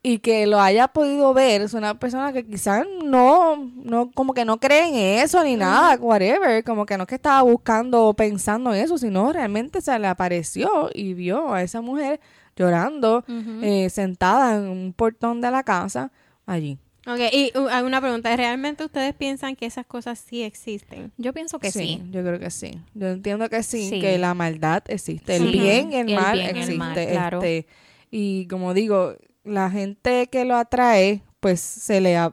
[0.06, 4.44] y que lo haya podido ver es una persona que quizás no, no, como que
[4.44, 8.14] no cree en eso ni nada, whatever, como que no es que estaba buscando o
[8.14, 12.20] pensando en eso, sino realmente se le apareció y vio a esa mujer
[12.58, 13.24] llorando,
[13.62, 16.12] eh, sentada en un portón de la casa
[16.46, 16.78] allí.
[17.08, 18.34] Ok, y uh, hay una pregunta.
[18.36, 21.12] ¿Realmente ustedes piensan que esas cosas sí existen?
[21.18, 22.02] Yo pienso que sí.
[22.12, 22.80] yo creo que sí.
[22.94, 24.00] Yo entiendo que sí, Sí.
[24.00, 25.60] que la maldad existe, el Sí.
[25.60, 26.78] bien y el, El mal bien y el existe.
[26.78, 27.38] mal, claro.
[27.44, 27.68] este,
[28.10, 32.32] y como digo, la gente que lo atrae, pues se le ha-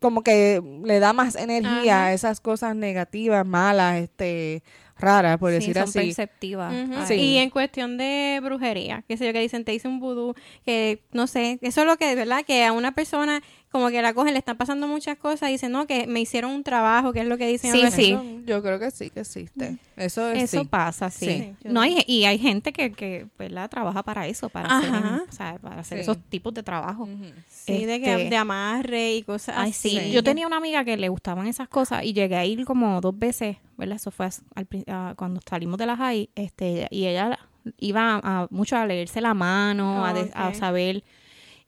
[0.00, 2.06] como que le da más energía Ajá.
[2.06, 4.62] a esas cosas negativas, malas, este,
[4.96, 5.98] raras, por Sí, decir son así.
[5.98, 6.74] perceptivas.
[7.08, 7.14] Sí.
[7.14, 10.34] Y en cuestión de brujería, qué sé yo, que dicen, te hice un vudú,
[10.64, 12.44] que no sé, eso es lo que, ¿verdad?
[12.46, 15.72] Que a una persona como que la cogen, le están pasando muchas cosas y dicen,
[15.72, 17.72] no, que me hicieron un trabajo, que es lo que dicen.
[17.72, 18.12] Sí, sí.
[18.12, 19.76] Eso, yo creo que sí que existe.
[19.96, 20.66] Eso es Eso sí.
[20.68, 21.26] pasa, sí.
[21.26, 21.68] Sí.
[21.68, 23.68] No hay, y hay gente que, que ¿verdad?
[23.68, 24.90] trabaja para eso, para hacer,
[25.28, 26.02] o sea, para hacer Sí.
[26.02, 27.02] esos tipos de trabajo.
[27.02, 27.24] Ujú.
[27.48, 29.90] Sí, de, que, Este- de amarre y cosas Ay, así.
[29.90, 30.12] sí.
[30.12, 33.18] Yo tenía una amiga que le gustaban esas cosas y llegué a ir como dos
[33.18, 33.96] veces, ¿verdad?
[33.96, 37.38] Eso fue al a- cuando salimos de la high, este, y ella
[37.78, 40.54] iba a, a- mucho a leerse la mano, a, de- a Ok.
[40.54, 41.04] saber.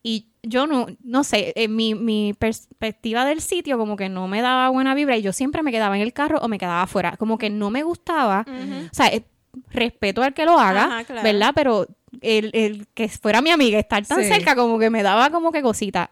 [0.03, 4.41] Y yo no, no sé, eh, mi, mi perspectiva del sitio como que no me
[4.43, 7.17] daba buena vibra y yo siempre me quedaba en el carro o me quedaba afuera.
[7.19, 8.47] Como que no me gustaba.
[8.49, 9.25] O sea, eh,
[9.71, 11.23] respeto al que lo haga, Ajá, claro.
[11.23, 11.53] ¿verdad?
[11.55, 11.87] Pero
[12.23, 14.29] el, el que fuera mi amiga, estar tan Sí.
[14.29, 16.11] cerca como que me daba como que cosita.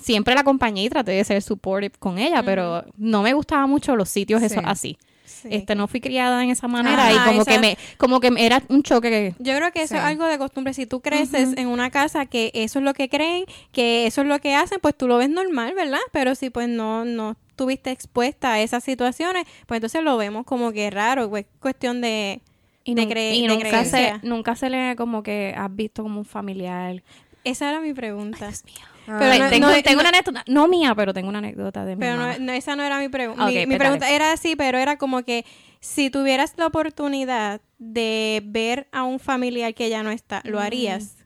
[0.00, 3.94] Siempre la acompañé y traté de ser supportive con ella, pero no me gustaban mucho
[3.96, 4.64] los sitios esos Sí.
[4.66, 4.98] así.
[5.42, 5.48] Sí.
[5.50, 8.30] Este, no fui criada en esa manera Ajá, y como esa- que me, como que
[8.38, 9.98] era un choque que Yo creo que eso Sí.
[9.98, 10.74] es algo de costumbre.
[10.74, 14.26] Si tú creces en una casa que eso es lo que creen, que eso es
[14.26, 16.00] lo que hacen, pues tú lo ves normal, ¿verdad?
[16.12, 20.72] Pero si pues no, no estuviste expuesta a esas situaciones, pues entonces lo vemos como
[20.72, 22.40] que raro, pues cuestión de,
[22.84, 26.02] y, de, nun- cre- y de nunca se nunca se le como que has visto
[26.02, 27.02] como un familiar.
[27.44, 28.50] Esa era mi pregunta.
[28.50, 31.84] Ah, Pero no- tengo, no- tengo no- una anécdota, no mía, pero tengo una anécdota
[31.84, 32.34] de mi Pero mamá.
[32.38, 33.44] no, no, esa no era mi pregunta.
[33.46, 35.44] Ah, mi pregunta era así, pero era como que
[35.80, 41.16] si tuvieras la oportunidad de ver a un familiar que ya no está, ¿lo harías?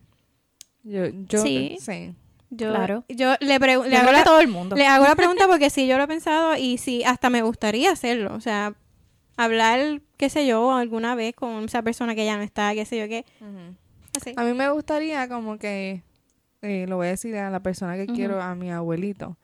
[0.82, 1.76] yo, yo, Sí.
[1.80, 2.14] sí.
[2.50, 3.04] Yo, Claro.
[3.08, 4.76] yo le, pregu- le Yo hago la, que todo el mundo.
[4.76, 7.90] le hago la pregunta porque sí, yo lo he pensado y sí, hasta me gustaría
[7.90, 8.32] hacerlo.
[8.34, 8.74] O sea,
[9.36, 12.96] hablar, qué sé yo, alguna vez con esa persona que ya no está, qué sé
[12.98, 13.24] yo qué.
[14.16, 14.34] Así.
[14.36, 16.02] A mí me gustaría como que,
[16.64, 19.36] eh, lo voy a decir a la persona que quiero, a mi abuelito,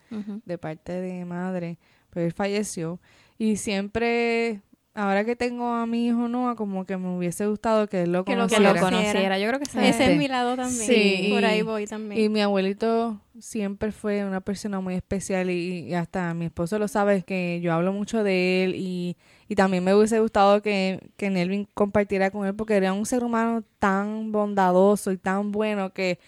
[0.44, 1.78] de parte de madre,
[2.10, 2.98] pero él falleció.
[3.38, 4.60] Y siempre,
[4.94, 8.24] ahora que tengo a mi hijo Noah, como que me hubiese gustado que él lo
[8.24, 8.72] Que conociera.
[8.74, 9.38] lo conociera.
[9.38, 9.64] Yo creo que.
[9.64, 10.86] Ese Este, es mi lado también.
[10.86, 12.20] sí, Por ahí voy también.
[12.20, 16.88] Y mi abuelito siempre fue una persona muy especial y, y hasta mi esposo lo
[16.88, 19.16] sabe que yo hablo mucho de él y,
[19.48, 23.24] y también me hubiese gustado que, que Nelvin compartiera con él porque era un ser
[23.24, 26.18] humano tan bondadoso y tan bueno que,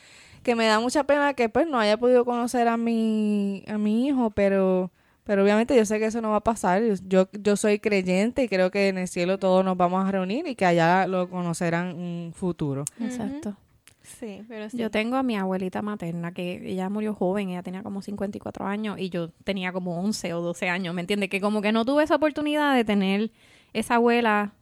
[0.43, 4.07] que me da mucha pena que pues no haya podido conocer a mi, a mi
[4.07, 4.91] hijo, pero,
[5.25, 6.83] pero obviamente yo sé que eso no va a pasar.
[7.07, 10.47] Yo, yo soy creyente y creo que en el cielo todos nos vamos a reunir
[10.47, 12.85] y que allá lo conocerán en un futuro.
[13.01, 13.57] Exacto.
[14.03, 14.77] sí, pero sí.
[14.77, 18.99] Yo tengo a mi abuelita materna que ella murió joven, ella tenía como 54 años
[18.99, 21.31] y yo tenía como 11 o 12 años, ¿me entiendes?
[21.31, 23.31] Que como que no tuve esa oportunidad de tener
[23.73, 24.55] esa abuela,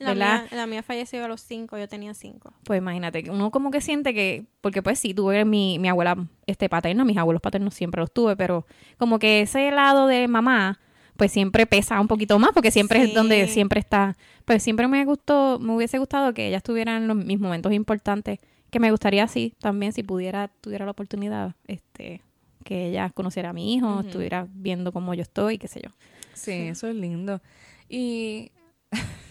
[0.00, 2.52] La, mía, la mía falleció a los cinco, yo tenía cinco.
[2.64, 6.16] pues imagínate, que uno como que siente que, porque pues sí, tuve mi, mi abuela
[6.46, 8.66] este paterna, mis abuelos paternos siempre los tuve, pero
[8.98, 10.80] como que ese lado de mamá,
[11.16, 13.08] pues siempre pesa un poquito más, porque siempre Sí.
[13.08, 17.06] es donde siempre está, pues siempre me gustó, me hubiese gustado que ella estuviera en
[17.06, 18.38] los, mis momentos importantes,
[18.70, 22.22] que me gustaría así también, si pudiera, tuviera la oportunidad, este,
[22.64, 25.90] que ella conociera a mi hijo, estuviera viendo cómo yo estoy, qué sé yo.
[26.32, 27.40] Sí, eso es lindo.
[27.88, 28.50] Y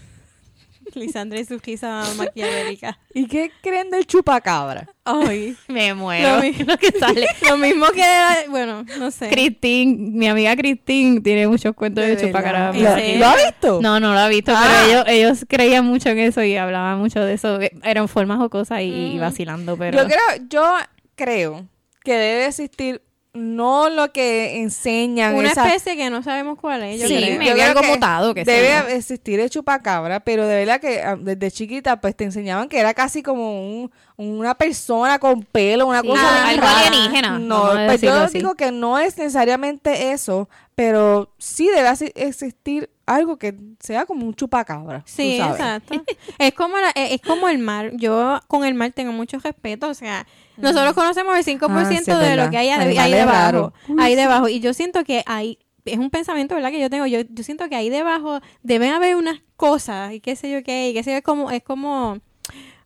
[0.95, 2.97] Lisandra y su risa maquiavélica.
[3.13, 4.87] ¿Y qué creen del chupacabra?
[5.05, 5.55] Ay.
[5.67, 6.37] Me muero.
[6.65, 7.27] lo que sale.
[7.49, 8.03] Lo mismo que,
[8.49, 9.29] bueno, no sé.
[9.29, 12.27] Christine, mi amiga Christine tiene muchos cuentos de, verdad.
[12.27, 12.71] chupacabra.
[12.99, 13.79] ¿En ¿Lo, ha visto?
[13.81, 14.63] No, no lo ha visto, Ah.
[14.85, 17.59] pero ellos, ellos creían mucho en eso y hablaban mucho de eso.
[17.83, 19.19] Eran formas o cosas y, y Ujú.
[19.21, 19.97] vacilando, pero...
[20.01, 20.73] Yo creo, yo
[21.15, 21.67] creo
[22.03, 23.01] que debe existir
[23.33, 27.39] no lo que enseñan Una esa- especie que no sabemos cuál es, yo sí, creo.
[27.39, 28.33] me Yo vi creo algo que mutado.
[28.35, 28.89] Que debe sea.
[28.95, 32.93] existir el chupacabra, pero de verdad que ah, desde chiquita pues te enseñaban que era
[32.93, 33.91] casi como un,
[34.29, 36.87] una persona con pelo, una Sí, cosa ah, algo rara.
[36.87, 37.39] alienígena.
[37.39, 38.37] No, pues yo así.
[38.39, 44.33] digo que no es necesariamente eso, pero sí debe existir algo que sea como un
[44.33, 45.03] chupacabra.
[45.05, 45.93] Sí, exacto.
[46.39, 47.91] es como la- es es como el mar.
[47.93, 50.25] Yo con el mar tengo mucho respeto, o sea,
[50.57, 52.45] nosotros conocemos el 5% Ah, sí, de verdad.
[52.45, 56.55] lo que hay ahí, debajo, ahí debajo y yo siento que hay es un pensamiento,
[56.55, 56.71] ¿verdad?
[56.71, 57.05] Que yo tengo.
[57.07, 60.89] Yo, yo siento que ahí debajo deben haber unas cosas y qué sé yo qué,
[60.89, 62.19] y qué sé yo, es como, es como,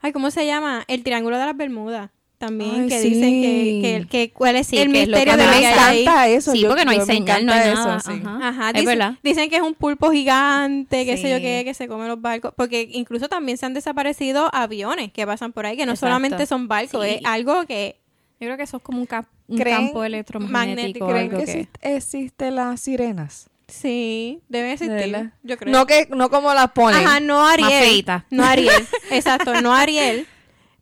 [0.07, 0.83] ay, ¿cómo se llama?
[0.87, 2.09] El Triángulo de las Bermudas.
[2.39, 3.09] También, Ay, que sí.
[3.09, 5.55] dicen que, que, que cuál es Sí, el que es lo misterio que de me
[5.55, 6.01] hay ahí.
[6.03, 6.51] encanta eso.
[6.51, 7.97] Sí, yo- porque no hay señal, no hay encanta nada.
[7.97, 8.21] eso, sí.
[8.23, 8.47] Ajá.
[8.49, 9.15] Ajá, Es dicen, verdad.
[9.23, 12.53] dicen que es un pulpo gigante, qué sé yo qué, que se come los barcos,
[12.55, 16.11] porque incluso también se han desaparecido aviones que pasan por ahí, que no Exacto.
[16.13, 17.15] solamente son barcos, Sí.
[17.15, 17.95] es algo que...
[18.39, 21.07] Yo creo que eso es como un, cap- un ¿Creen- campo electromagnético.
[21.07, 21.41] ¿Creen que, que...
[21.43, 23.49] existe, existe las sirenas?
[23.67, 25.71] Sí, deben existir, yo creo.
[25.73, 27.05] No que no como las ponen.
[27.05, 27.83] Ajá, no Ariel.
[27.83, 28.25] feita.
[28.29, 30.25] No Ariel, exacto, no Ariel,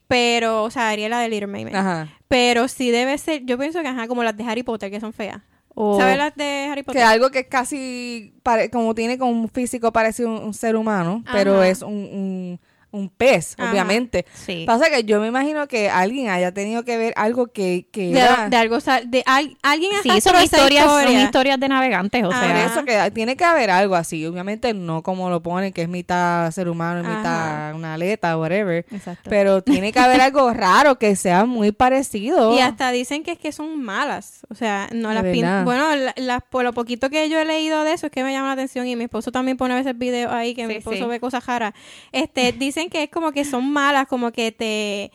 [0.08, 1.76] pero, o sea, Ariel la de Little Mermaid.
[1.76, 2.08] Ajá.
[2.28, 5.13] Pero sí debe ser, yo pienso que, ajá, como las de Harry Potter, que son
[5.13, 5.41] feas.
[5.74, 7.02] O- ¿Sabes las de Harry Potter?
[7.02, 10.54] Que algo que es casi pare- como tiene como un físico parecido a un, un
[10.54, 12.60] ser humano, pero es un, un,
[12.95, 13.71] un pez, Ajá.
[13.71, 14.25] obviamente.
[14.34, 14.63] Sí.
[14.65, 18.19] Pasa que yo me imagino que alguien haya tenido que ver algo que, que De,
[18.19, 21.23] era- de algo, de al- alguien Sí, son historias, son historia.
[21.23, 22.65] historias de navegantes, o Ah, Por sea.
[22.65, 24.25] eso que tiene que haber algo así.
[24.25, 27.17] Obviamente no como lo ponen, que es mitad ser humano y Ajá.
[27.17, 28.86] mitad una aleta, whatever.
[28.91, 29.29] Exacto.
[29.29, 32.55] Pero tiene que haber algo raro que sea muy parecido.
[32.55, 34.41] Y hasta dicen que es que son malas.
[34.49, 35.63] O sea, no las pin- verdad.
[35.65, 38.31] Bueno, la- las- por lo poquito que yo he leído de eso es que me
[38.31, 40.97] llama la atención y mi esposo también pone a veces videos ahí que mi esposo
[40.97, 41.05] sí.
[41.05, 41.73] ve cosas raras.
[42.12, 45.12] Este, dicen que es como que son malas, como que te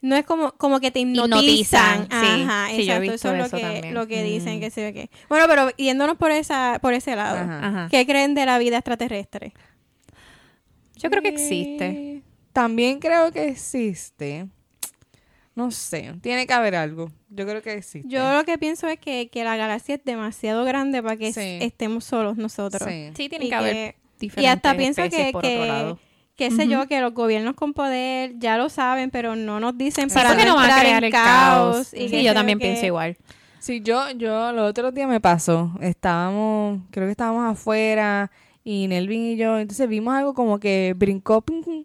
[0.00, 2.02] no es como como que te hipnotizan.
[2.02, 2.42] Hipnotizan, sí.
[2.42, 3.94] Ajá, Sí, yo he exacto, visto eso es lo eso que también.
[3.94, 4.60] lo que dicen Mm.
[4.60, 5.10] que se ve que.
[5.30, 7.38] Bueno, pero yéndonos por esa por ese lado.
[7.38, 7.66] Ajá.
[7.68, 7.88] Ajá.
[7.90, 9.54] ¿Qué creen de la vida extraterrestre?
[10.96, 11.86] Yo creo que existe.
[11.86, 14.46] Eh, También creo que existe.
[15.56, 17.10] No sé, tiene que haber algo.
[17.30, 18.08] Yo creo que existe.
[18.08, 21.58] Yo lo que pienso es que, que la galaxia es demasiado grande para que Sí.
[21.60, 22.88] estemos solos nosotros.
[22.88, 23.10] Sí.
[23.16, 25.98] Sí, tiene que haber diferentes Y hasta pienso que, por que- otro lado.
[26.36, 30.08] Qué sé yo, que los gobiernos con poder ya lo saben, pero no nos dicen
[30.08, 31.74] para no no van a crear el caos.
[31.90, 31.94] caos.
[31.94, 33.16] y Sí, yo también pienso igual.
[33.60, 35.72] Sí, yo, yo, los otros días me pasó.
[35.80, 38.30] Estábamos, creo que estábamos afuera
[38.62, 41.42] y Nelvin y yo, entonces vimos algo como que brincó,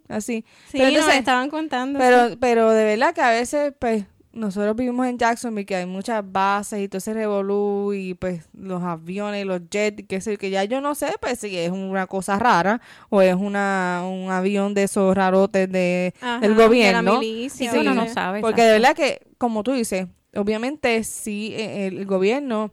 [0.09, 0.43] así.
[0.67, 1.99] Sí, Pero nos entonces- estaban contando.
[1.99, 4.03] Pero, pero de verdad que a veces, pues,
[4.39, 8.81] nosotros vivimos en Jacksonville, que hay muchas bases y todo ese revolú y pues los
[8.81, 12.07] aviones, los jets, y qué sé que ya yo no sé, pues si es una
[12.07, 16.67] cosa rara o es una un avión de esos rarotes de, Ajá, del de la
[16.67, 17.19] gobierno.
[17.19, 18.41] milicia, Sí, uno no sabe.
[18.41, 22.71] Porque de verdad que, como tú dices, obviamente sí eh, el, gobierno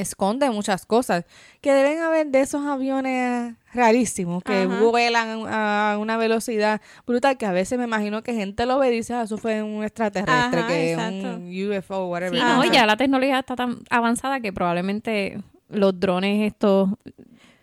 [0.00, 1.24] esconde muchas cosas.
[1.60, 4.80] Que deben haber de esos aviones rarísimos que Ajá.
[4.80, 8.96] vuelan a una velocidad brutal que a veces me imagino que gente lo ve y
[8.96, 11.36] dice, ah, eso fue un extraterrestre, Ajá, que exacto.
[11.36, 12.38] un UFO, whatever.
[12.38, 16.88] Sí, no, ya la tecnología está tan avanzada que probablemente los drones estos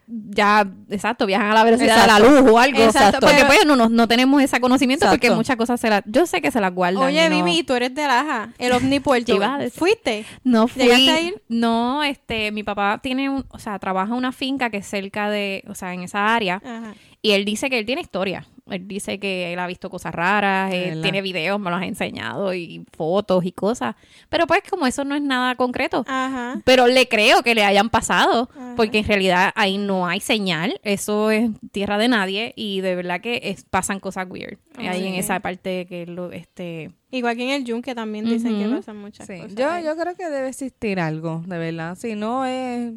[0.07, 2.41] ya, exacto, viajan a la velocidad de la Exacto.
[2.41, 2.79] luz o algo.
[2.79, 5.37] Exacto, porque pero- pues no, no, no tenemos ese conocimiento porque Exacto.
[5.37, 6.03] muchas cosas se las...
[6.05, 7.03] Yo sé que se las guardan.
[7.03, 9.37] Oye, no, Mimi, tú eres de Laja, el omnipuerto.
[9.75, 10.25] ¿Fuiste?
[10.43, 10.83] No fui...
[10.83, 11.41] ¿Llegaste a ir?
[11.49, 13.45] No, este, mi papá tiene un...
[13.49, 15.63] O sea, trabaja una finca que es cerca de...
[15.67, 16.61] O sea, en esa área.
[16.63, 16.93] Ajá.
[17.21, 18.45] Y él dice que él tiene historia.
[18.67, 21.01] Él dice que él ha visto cosas raras, él verdad.
[21.03, 23.95] tiene videos, me los ha enseñado y fotos y cosas.
[24.29, 26.03] Pero pues como eso no es nada concreto.
[26.07, 26.59] Ajá.
[26.65, 28.73] Pero le creo que le hayan pasado, Ajá.
[28.75, 33.21] porque en realidad ahí no hay señal, eso es tierra de nadie y de verdad
[33.21, 34.57] que es- pasan cosas weird.
[34.77, 36.91] ahí en esa parte que lo, este...
[37.11, 39.55] Igual que en el Yunque también dicen que pasan muchas Sí, cosas.
[39.55, 39.85] yo, ahí.
[39.85, 41.95] yo creo que debe existir algo, de verdad.
[41.95, 42.91] Si no es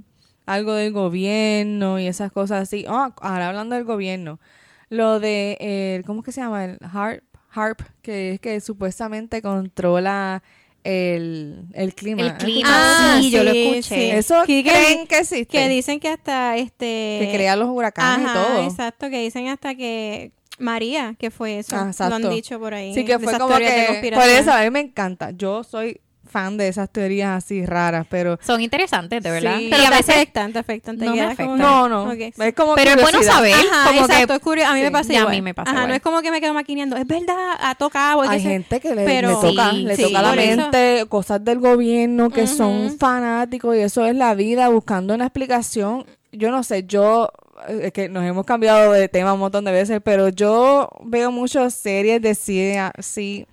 [0.46, 2.84] algo del gobierno y esas cosas así.
[2.88, 4.40] Ah, ahora hablando del gobierno,
[4.90, 6.64] lo de, el, ¿cómo es que se llama?
[6.64, 10.42] El HARP, HARP que es que supuestamente controla
[10.84, 12.22] el, el clima.
[12.22, 12.68] El ¿Has clima?
[12.70, 13.82] Ah, sí, yo lo sí, escuché.
[13.82, 14.10] sí.
[14.10, 15.46] ¿Eso Que- creen que existe?
[15.58, 17.18] Que dicen que hasta este...
[17.20, 18.64] que crea los huracanes Ajá, y todo.
[18.64, 21.76] exacto, que dicen hasta que María, que fue eso.
[21.76, 22.94] Ah, Lo han dicho por ahí.
[22.94, 24.10] Sí, que fue como que...
[24.14, 25.30] Por eso, a mí me encanta.
[25.30, 28.38] Yo soy fan de esas teorías así raras, pero...
[28.44, 29.58] Son interesantes, de verdad.
[29.58, 29.68] Sí.
[29.70, 30.10] Pero y a veces...
[30.10, 31.58] afectan, te afectan, te No me afectan.
[31.58, 32.12] No, no.
[32.12, 33.32] Es como Pero es bueno curiosidad.
[33.34, 34.34] saber, Ajá, como exacto, que...
[34.34, 34.70] es curioso.
[34.70, 35.34] A mí me pasa Ya a igual.
[35.36, 35.88] mí me pasa Ajá, igual.
[35.88, 36.96] no es como que me quedo maquineando.
[36.96, 38.22] Es verdad, ha tocado.
[38.22, 41.58] Hay gente que le, Pero- le toca, Sí, le sí, toca la mente cosas del
[41.58, 46.04] gobierno que son fanáticos y eso es la vida buscando una explicación.
[46.32, 47.30] Yo no sé, yo
[47.68, 51.32] eh, es que nos hemos cambiado de tema un montón de veces, pero yo veo
[51.32, 53.46] muchas series de CIA, sí,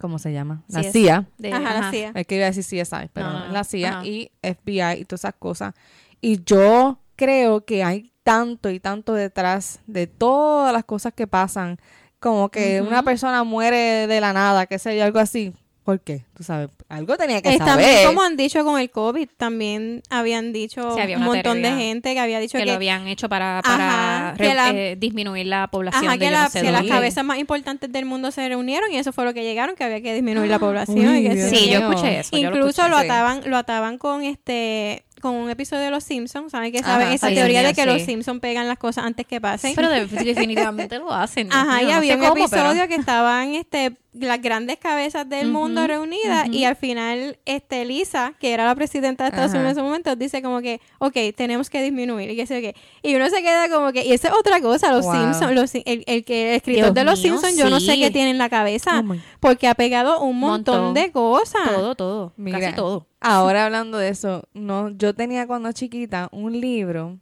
[0.00, 0.62] ¿cómo se llama?
[0.68, 1.26] La Sí, CIA.
[1.38, 1.90] de- Ajá, la.
[1.90, 2.12] CIA.
[2.14, 4.06] Es que iba a decir CSI, pero No, no, la CIA Ajá.
[4.06, 5.74] y FBI y todas esas cosas.
[6.20, 11.78] Y yo creo que hay tanto y tanto detrás de todas las cosas que pasan,
[12.18, 15.54] como que una persona muere de la nada, qué sé yo, algo así.
[15.86, 16.24] ¿Por qué?
[16.36, 18.06] Tú sabes, algo tenía que Es también saber.
[18.08, 22.12] como han dicho con el COVID, también habían dicho Sí, había un montón de gente
[22.12, 24.96] que había dicho que, que, lo habían hecho para, para Ajá, que re- la- eh,
[24.98, 28.04] disminuir la población ajá, de que, la- no sé que las cabezas más importantes del
[28.04, 30.98] mundo se reunieron y eso fue lo que llegaron, que había que disminuir la población.
[31.06, 32.36] Uy, y que Dios se- Sí, yo escuché eso.
[32.36, 32.88] yo lo Incluso escuché.
[32.90, 33.04] lo, sí.
[33.04, 37.08] ataban, lo ataban con este con un episodio de Los Simpsons, ¿saben que Ajá, saben
[37.12, 37.88] esa sí, teoría de que sí.
[37.88, 39.74] los Simpsons pegan las cosas antes que pasen?
[39.74, 41.48] Pero de- definitivamente lo hacen.
[41.52, 45.48] Ajá, y no había un cómo, pero- episodio que estaban este las grandes cabezas del
[45.48, 49.58] mundo reunidas y al final este Lisa, que era la presidenta de Estados Ajá.
[49.58, 52.72] Unidos en ese momento, dice como que, ok, tenemos que disminuir y que sé yo
[52.72, 52.76] qué.
[53.02, 55.14] Y uno se queda como que, y esa es otra cosa, los Wow.
[55.14, 57.96] Simpsons, los, el, el que el escritor Dios de los mío, Simpsons, yo no sé
[57.98, 60.94] qué tiene en la cabeza, Oh porque ha pegado un montón, Montón.
[60.94, 61.62] de cosas.
[61.72, 62.32] Todo, todo.
[62.36, 63.06] Mira, Casi todo.
[63.20, 67.18] Ahora hablando de eso, no, yo tenía cuando chiquita un libro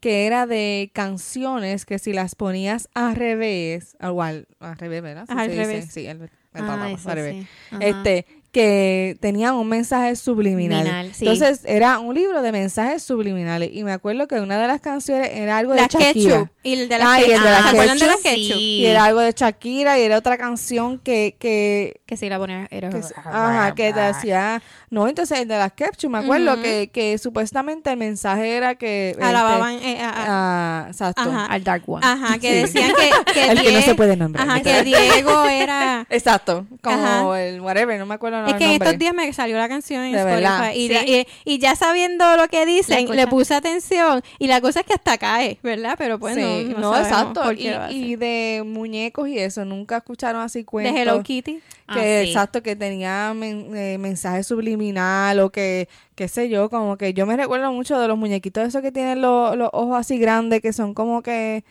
[0.00, 5.24] que era de canciones que si las ponías al revés, igual, al revés, ¿verdad?
[5.28, 5.92] Al revés.
[5.92, 6.06] Sí,
[6.54, 7.46] Ah, al eso revés.
[7.70, 7.76] sí.
[7.80, 8.26] Este,
[8.56, 11.12] que tenían un mensaje subliminal.
[11.12, 11.26] Sí.
[11.28, 15.28] Entonces era un libro de mensajes subliminales y me acuerdo que una de las canciones
[15.34, 16.12] era algo de Shakira.
[16.14, 16.48] ketchup.
[16.62, 18.56] Y el de las Ah, y el de ¿Se ketchup?
[18.56, 18.78] Sí.
[18.80, 22.66] Y era algo de Shakira y era otra canción que, que, Que si la ponía
[22.70, 27.18] era que, ajá, que decía, no, entonces el de las Ketchup, me acuerdo que, que
[27.18, 29.10] supuestamente el mensaje era que...
[29.10, 31.20] este, Alababan eh, a- a- ah, exacto.
[31.22, 31.44] Ajá.
[31.46, 32.06] al Dark One.
[32.06, 32.72] Ajá, que Sí.
[32.78, 34.48] decían que, que El que no se puede nombrar.
[34.48, 36.06] Ajá, que Diego era...
[36.08, 36.96] Exacto, como
[37.32, 37.42] Ajá.
[37.42, 38.86] el whatever, no me acuerdo Es el que en nombre.
[38.88, 40.94] estos días me salió la canción en De verdad, Spotify y, ¿sí?
[40.94, 44.86] ya, y, y ya sabiendo lo que dicen, le puse atención y la cosa es
[44.86, 45.94] que hasta cae, ¿verdad?
[45.98, 46.40] Pero pues Sí,
[46.74, 47.42] no, no, exacto.
[47.42, 50.96] por Y, de muñecos y eso, nunca escucharon así de cuentos.
[50.96, 51.54] Hello Kitty.
[51.54, 51.94] que Ah,
[52.24, 52.28] sí.
[52.30, 57.26] exacto que tenía men- eh, mensaje subliminal o que qué sé yo como que yo
[57.26, 60.72] me recuerdo mucho de los muñequitos esos que tienen los, los ojos así grandes que
[60.72, 61.62] son como que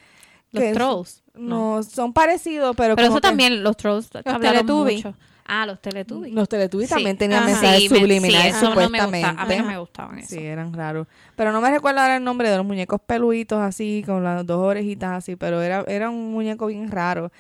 [0.52, 1.22] Los que trolls.
[1.34, 5.04] no, son parecidos pero, Pero como eso que también, los trolls hablaron Teletubbies.
[5.06, 5.18] mucho.
[5.48, 6.34] Ah, los Teletubbies.
[6.34, 6.96] los Teletubbies Sí.
[6.96, 7.52] también tenían Ajá.
[7.52, 10.18] mensajes Sí, me- subliminales sí, eso no me supuestamente gusta, a mí no me gustaban
[10.20, 10.28] eso.
[10.36, 11.08] Sí, eran raros.
[11.36, 14.58] Pero no me recuerdo ahora el nombre de los muñecos peluditos así, con las dos
[14.60, 17.32] orejitas así, pero era, era un muñeco bien raro.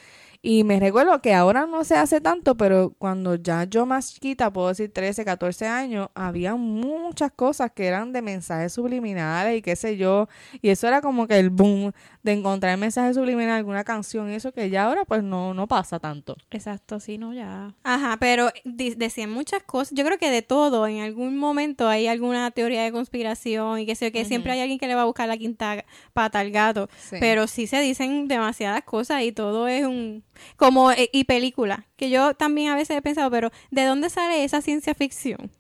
[0.48, 4.54] Y me recuerdo que ahora no se hace tanto, pero cuando ya yo más chiquita,
[4.54, 9.76] puedo decir 13, 14 años, había muchas cosas que eran de mensajes subliminales y qué
[9.76, 10.30] sé yo.
[10.62, 14.36] Y eso era como que el boom de encontrar mensajes subliminales en alguna canción y
[14.36, 16.38] eso que ya ahora pues no, no pasa tanto.
[16.52, 17.74] Exacto, sí, no, ya.
[17.84, 19.98] Ajá, pero decían muchas cosas.
[19.98, 23.96] Yo creo que de todo, en algún momento hay alguna teoría de conspiración y que
[23.96, 26.52] sé yo, que siempre hay alguien que le va a buscar la quinta pata al
[26.52, 26.88] gato.
[27.00, 27.18] Sí.
[27.20, 30.24] Pero sí se dicen demasiadas cosas y todo es un...
[30.58, 30.92] Como...
[30.92, 34.62] eh, y película, que yo también a veces he pensado, pero ¿de dónde sale esa
[34.62, 35.52] ciencia ficción?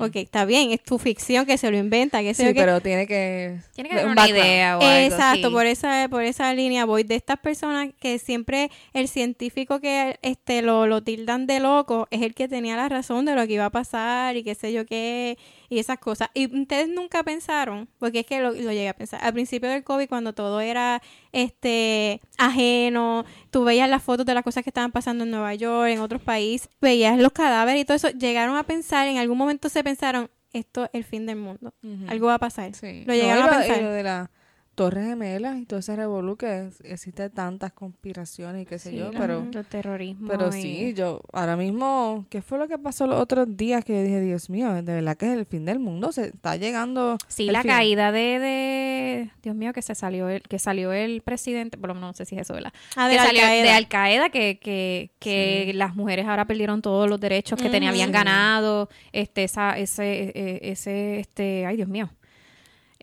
[0.00, 3.06] Ok, está bien, es tu ficción que se lo inventa, que Sí, que- pero tiene
[3.06, 3.58] que...
[3.74, 4.46] Tiene que haber un una background.
[4.50, 5.54] idea o algo Exacto, así.
[5.54, 10.62] por esa, por esa línea voy de estas personas que siempre el científico que este
[10.62, 13.66] lo, lo tildan de loco es el que tenía la razón de lo que iba
[13.66, 15.36] a pasar y qué sé yo qué
[15.68, 16.28] y esas cosas.
[16.34, 19.84] Y ustedes nunca pensaron, porque es que lo, lo llegué a pensar, al principio del
[19.84, 21.00] COVID cuando todo era
[21.32, 25.88] este ajeno, tú veías las fotos de las cosas que estaban pasando en Nueva York,
[25.90, 29.68] en otros países, veías los cadáveres y todo eso, llegaron a pensar, en algún momento
[29.68, 31.72] se pensaron, esto es el fin del mundo,
[32.08, 32.74] algo va a pasar.
[32.74, 33.04] Sí.
[33.06, 33.82] Lo No, llegaron y a lo- pensar.
[33.82, 34.30] lo de las
[34.74, 39.10] Torres Gemelas y todo ese revolú que existe tantas conspiraciones y qué sé Sí, yo,
[39.12, 40.28] pero terrorismo.
[40.28, 44.02] pero y- sí, yo ahora mismo, ¿qué fue lo que pasó los otros días que
[44.02, 47.46] dije, Dios mío, de verdad que es el fin del mundo, se está llegando Sí,
[47.46, 47.70] la fin.
[47.70, 51.94] caída de, de- Dios mío, que se salió el, que salió el presidente, por lo
[51.94, 52.72] menos no sé si es eso, ¿verdad?
[52.96, 53.62] Ah, que de salió Al-Qaeda.
[53.62, 57.90] de Al Qaeda, que, que, que las mujeres ahora perdieron todos los derechos que tenían,
[57.92, 62.10] habían ganado, este, esa, ese, eh, ese, este, ay Dios mío,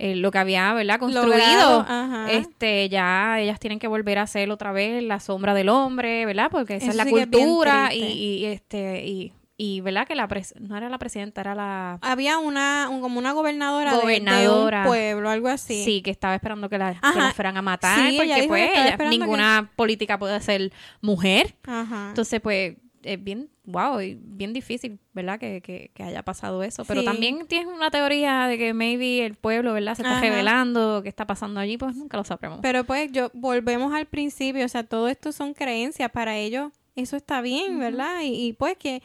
[0.04, 0.98] eh, lo que había, ¿verdad?
[1.00, 1.86] Construido,
[2.30, 6.48] este, ya ellas tienen que volver a ser otra vez la sombra del hombre, ¿verdad?
[6.50, 10.08] Porque esa Eso es la sí que es cultura y, y, este, y, y, ¿verdad?
[10.08, 13.92] Que la pres- no era la presidenta, era la Había una, un- como una gobernadora,
[13.92, 14.82] de- De, Gobernadora.
[14.82, 15.84] un pueblo, algo así.
[15.84, 18.98] Sí, que estaba esperando que la, que la fueran a matar, Sí, porque pues ella-
[19.10, 20.72] ninguna política puede ser
[21.02, 21.54] mujer.
[21.68, 22.08] Ajá.
[22.10, 25.40] Entonces, pues, es bien, wow, y bien difícil, ¿verdad?
[25.40, 26.84] Que, que, que haya pasado eso.
[26.86, 27.06] Pero Sí.
[27.06, 29.96] también tienes una teoría de que maybe el pueblo, ¿verdad?
[29.96, 30.22] Se está Ajá.
[30.22, 32.60] revelando, qué está pasando allí, pues nunca lo sabremos.
[32.62, 37.16] Pero pues yo volvemos al principio, o sea, todo esto son creencias para ellos, eso
[37.18, 38.22] está bien, ¿verdad?
[38.24, 39.02] Y, y, pues que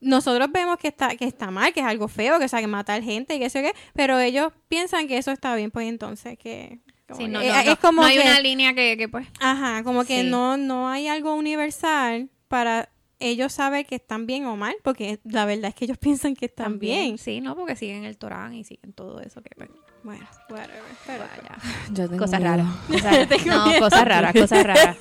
[0.00, 2.66] nosotros vemos que está que está mal, que es algo feo, que o sea, que
[2.66, 6.38] matar gente y que sé qué, pero ellos piensan que eso está bien, pues entonces
[6.38, 6.78] que
[7.12, 9.26] Sí, que- no, no, es no, como no hay que- una línea que, que, pues...
[9.38, 10.28] Ajá, como que Sí.
[10.30, 12.88] no, no hay algo universal para
[13.30, 16.46] ellos saber que están bien o mal, porque la verdad es que ellos piensan que
[16.46, 17.18] están bien.
[17.18, 19.50] Sí, no, porque siguen el Torán y siguen todo eso que...
[19.56, 19.70] pues,
[20.02, 20.82] Bueno, whatever.
[21.06, 21.56] Pero, vaya.
[21.92, 22.52] Yo tengo Cosas miedo.
[22.52, 22.66] raras.
[23.28, 24.96] Cosas, no, cosas raras, cosas raras.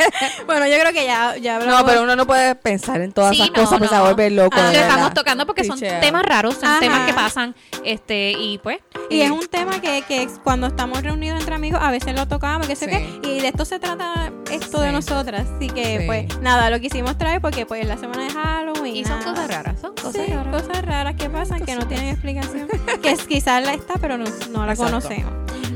[0.45, 1.79] bueno, yo creo que ya, ya hablamos.
[1.81, 3.97] No, pero uno no puede pensar en todas Sí, esas no, cosas, pues no.
[3.97, 4.57] se va a volver loco.
[4.59, 6.79] Ah, lo estamos tocando porque son temas raros, son Ajá.
[6.79, 8.79] temas que pasan, este, y pues...
[9.09, 12.27] Y eh, es un tema que, que cuando estamos reunidos entre amigos a veces lo
[12.27, 12.91] tocamos, que sé Sí.
[12.91, 15.45] qué, y de esto se trata esto de nosotras.
[15.55, 16.05] Así que, Sí.
[16.05, 18.95] pues, nada, lo quisimos traer porque, pues, es la semana de Halloween.
[18.95, 19.31] Y son nada.
[19.31, 20.61] cosas raras, son cosas Sí, raras.
[20.61, 22.67] cosas raras que pasan que no tienen explicación.
[23.01, 24.91] que es, quizás la está, pero no, no la Exacto.
[24.93, 25.31] conocemos.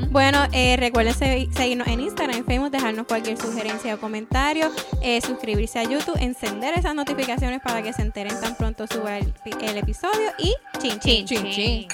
[0.09, 4.71] Bueno, eh, recuerden se- seguirnos en Instagram, en Facebook, dejarnos cualquier sugerencia o comentario,
[5.01, 9.33] eh, suscribirse a YouTube, encender esas notificaciones para que se enteren tan pronto suba el,
[9.61, 11.25] el episodio y chin chin.
[11.25, 11.87] Chin, chin.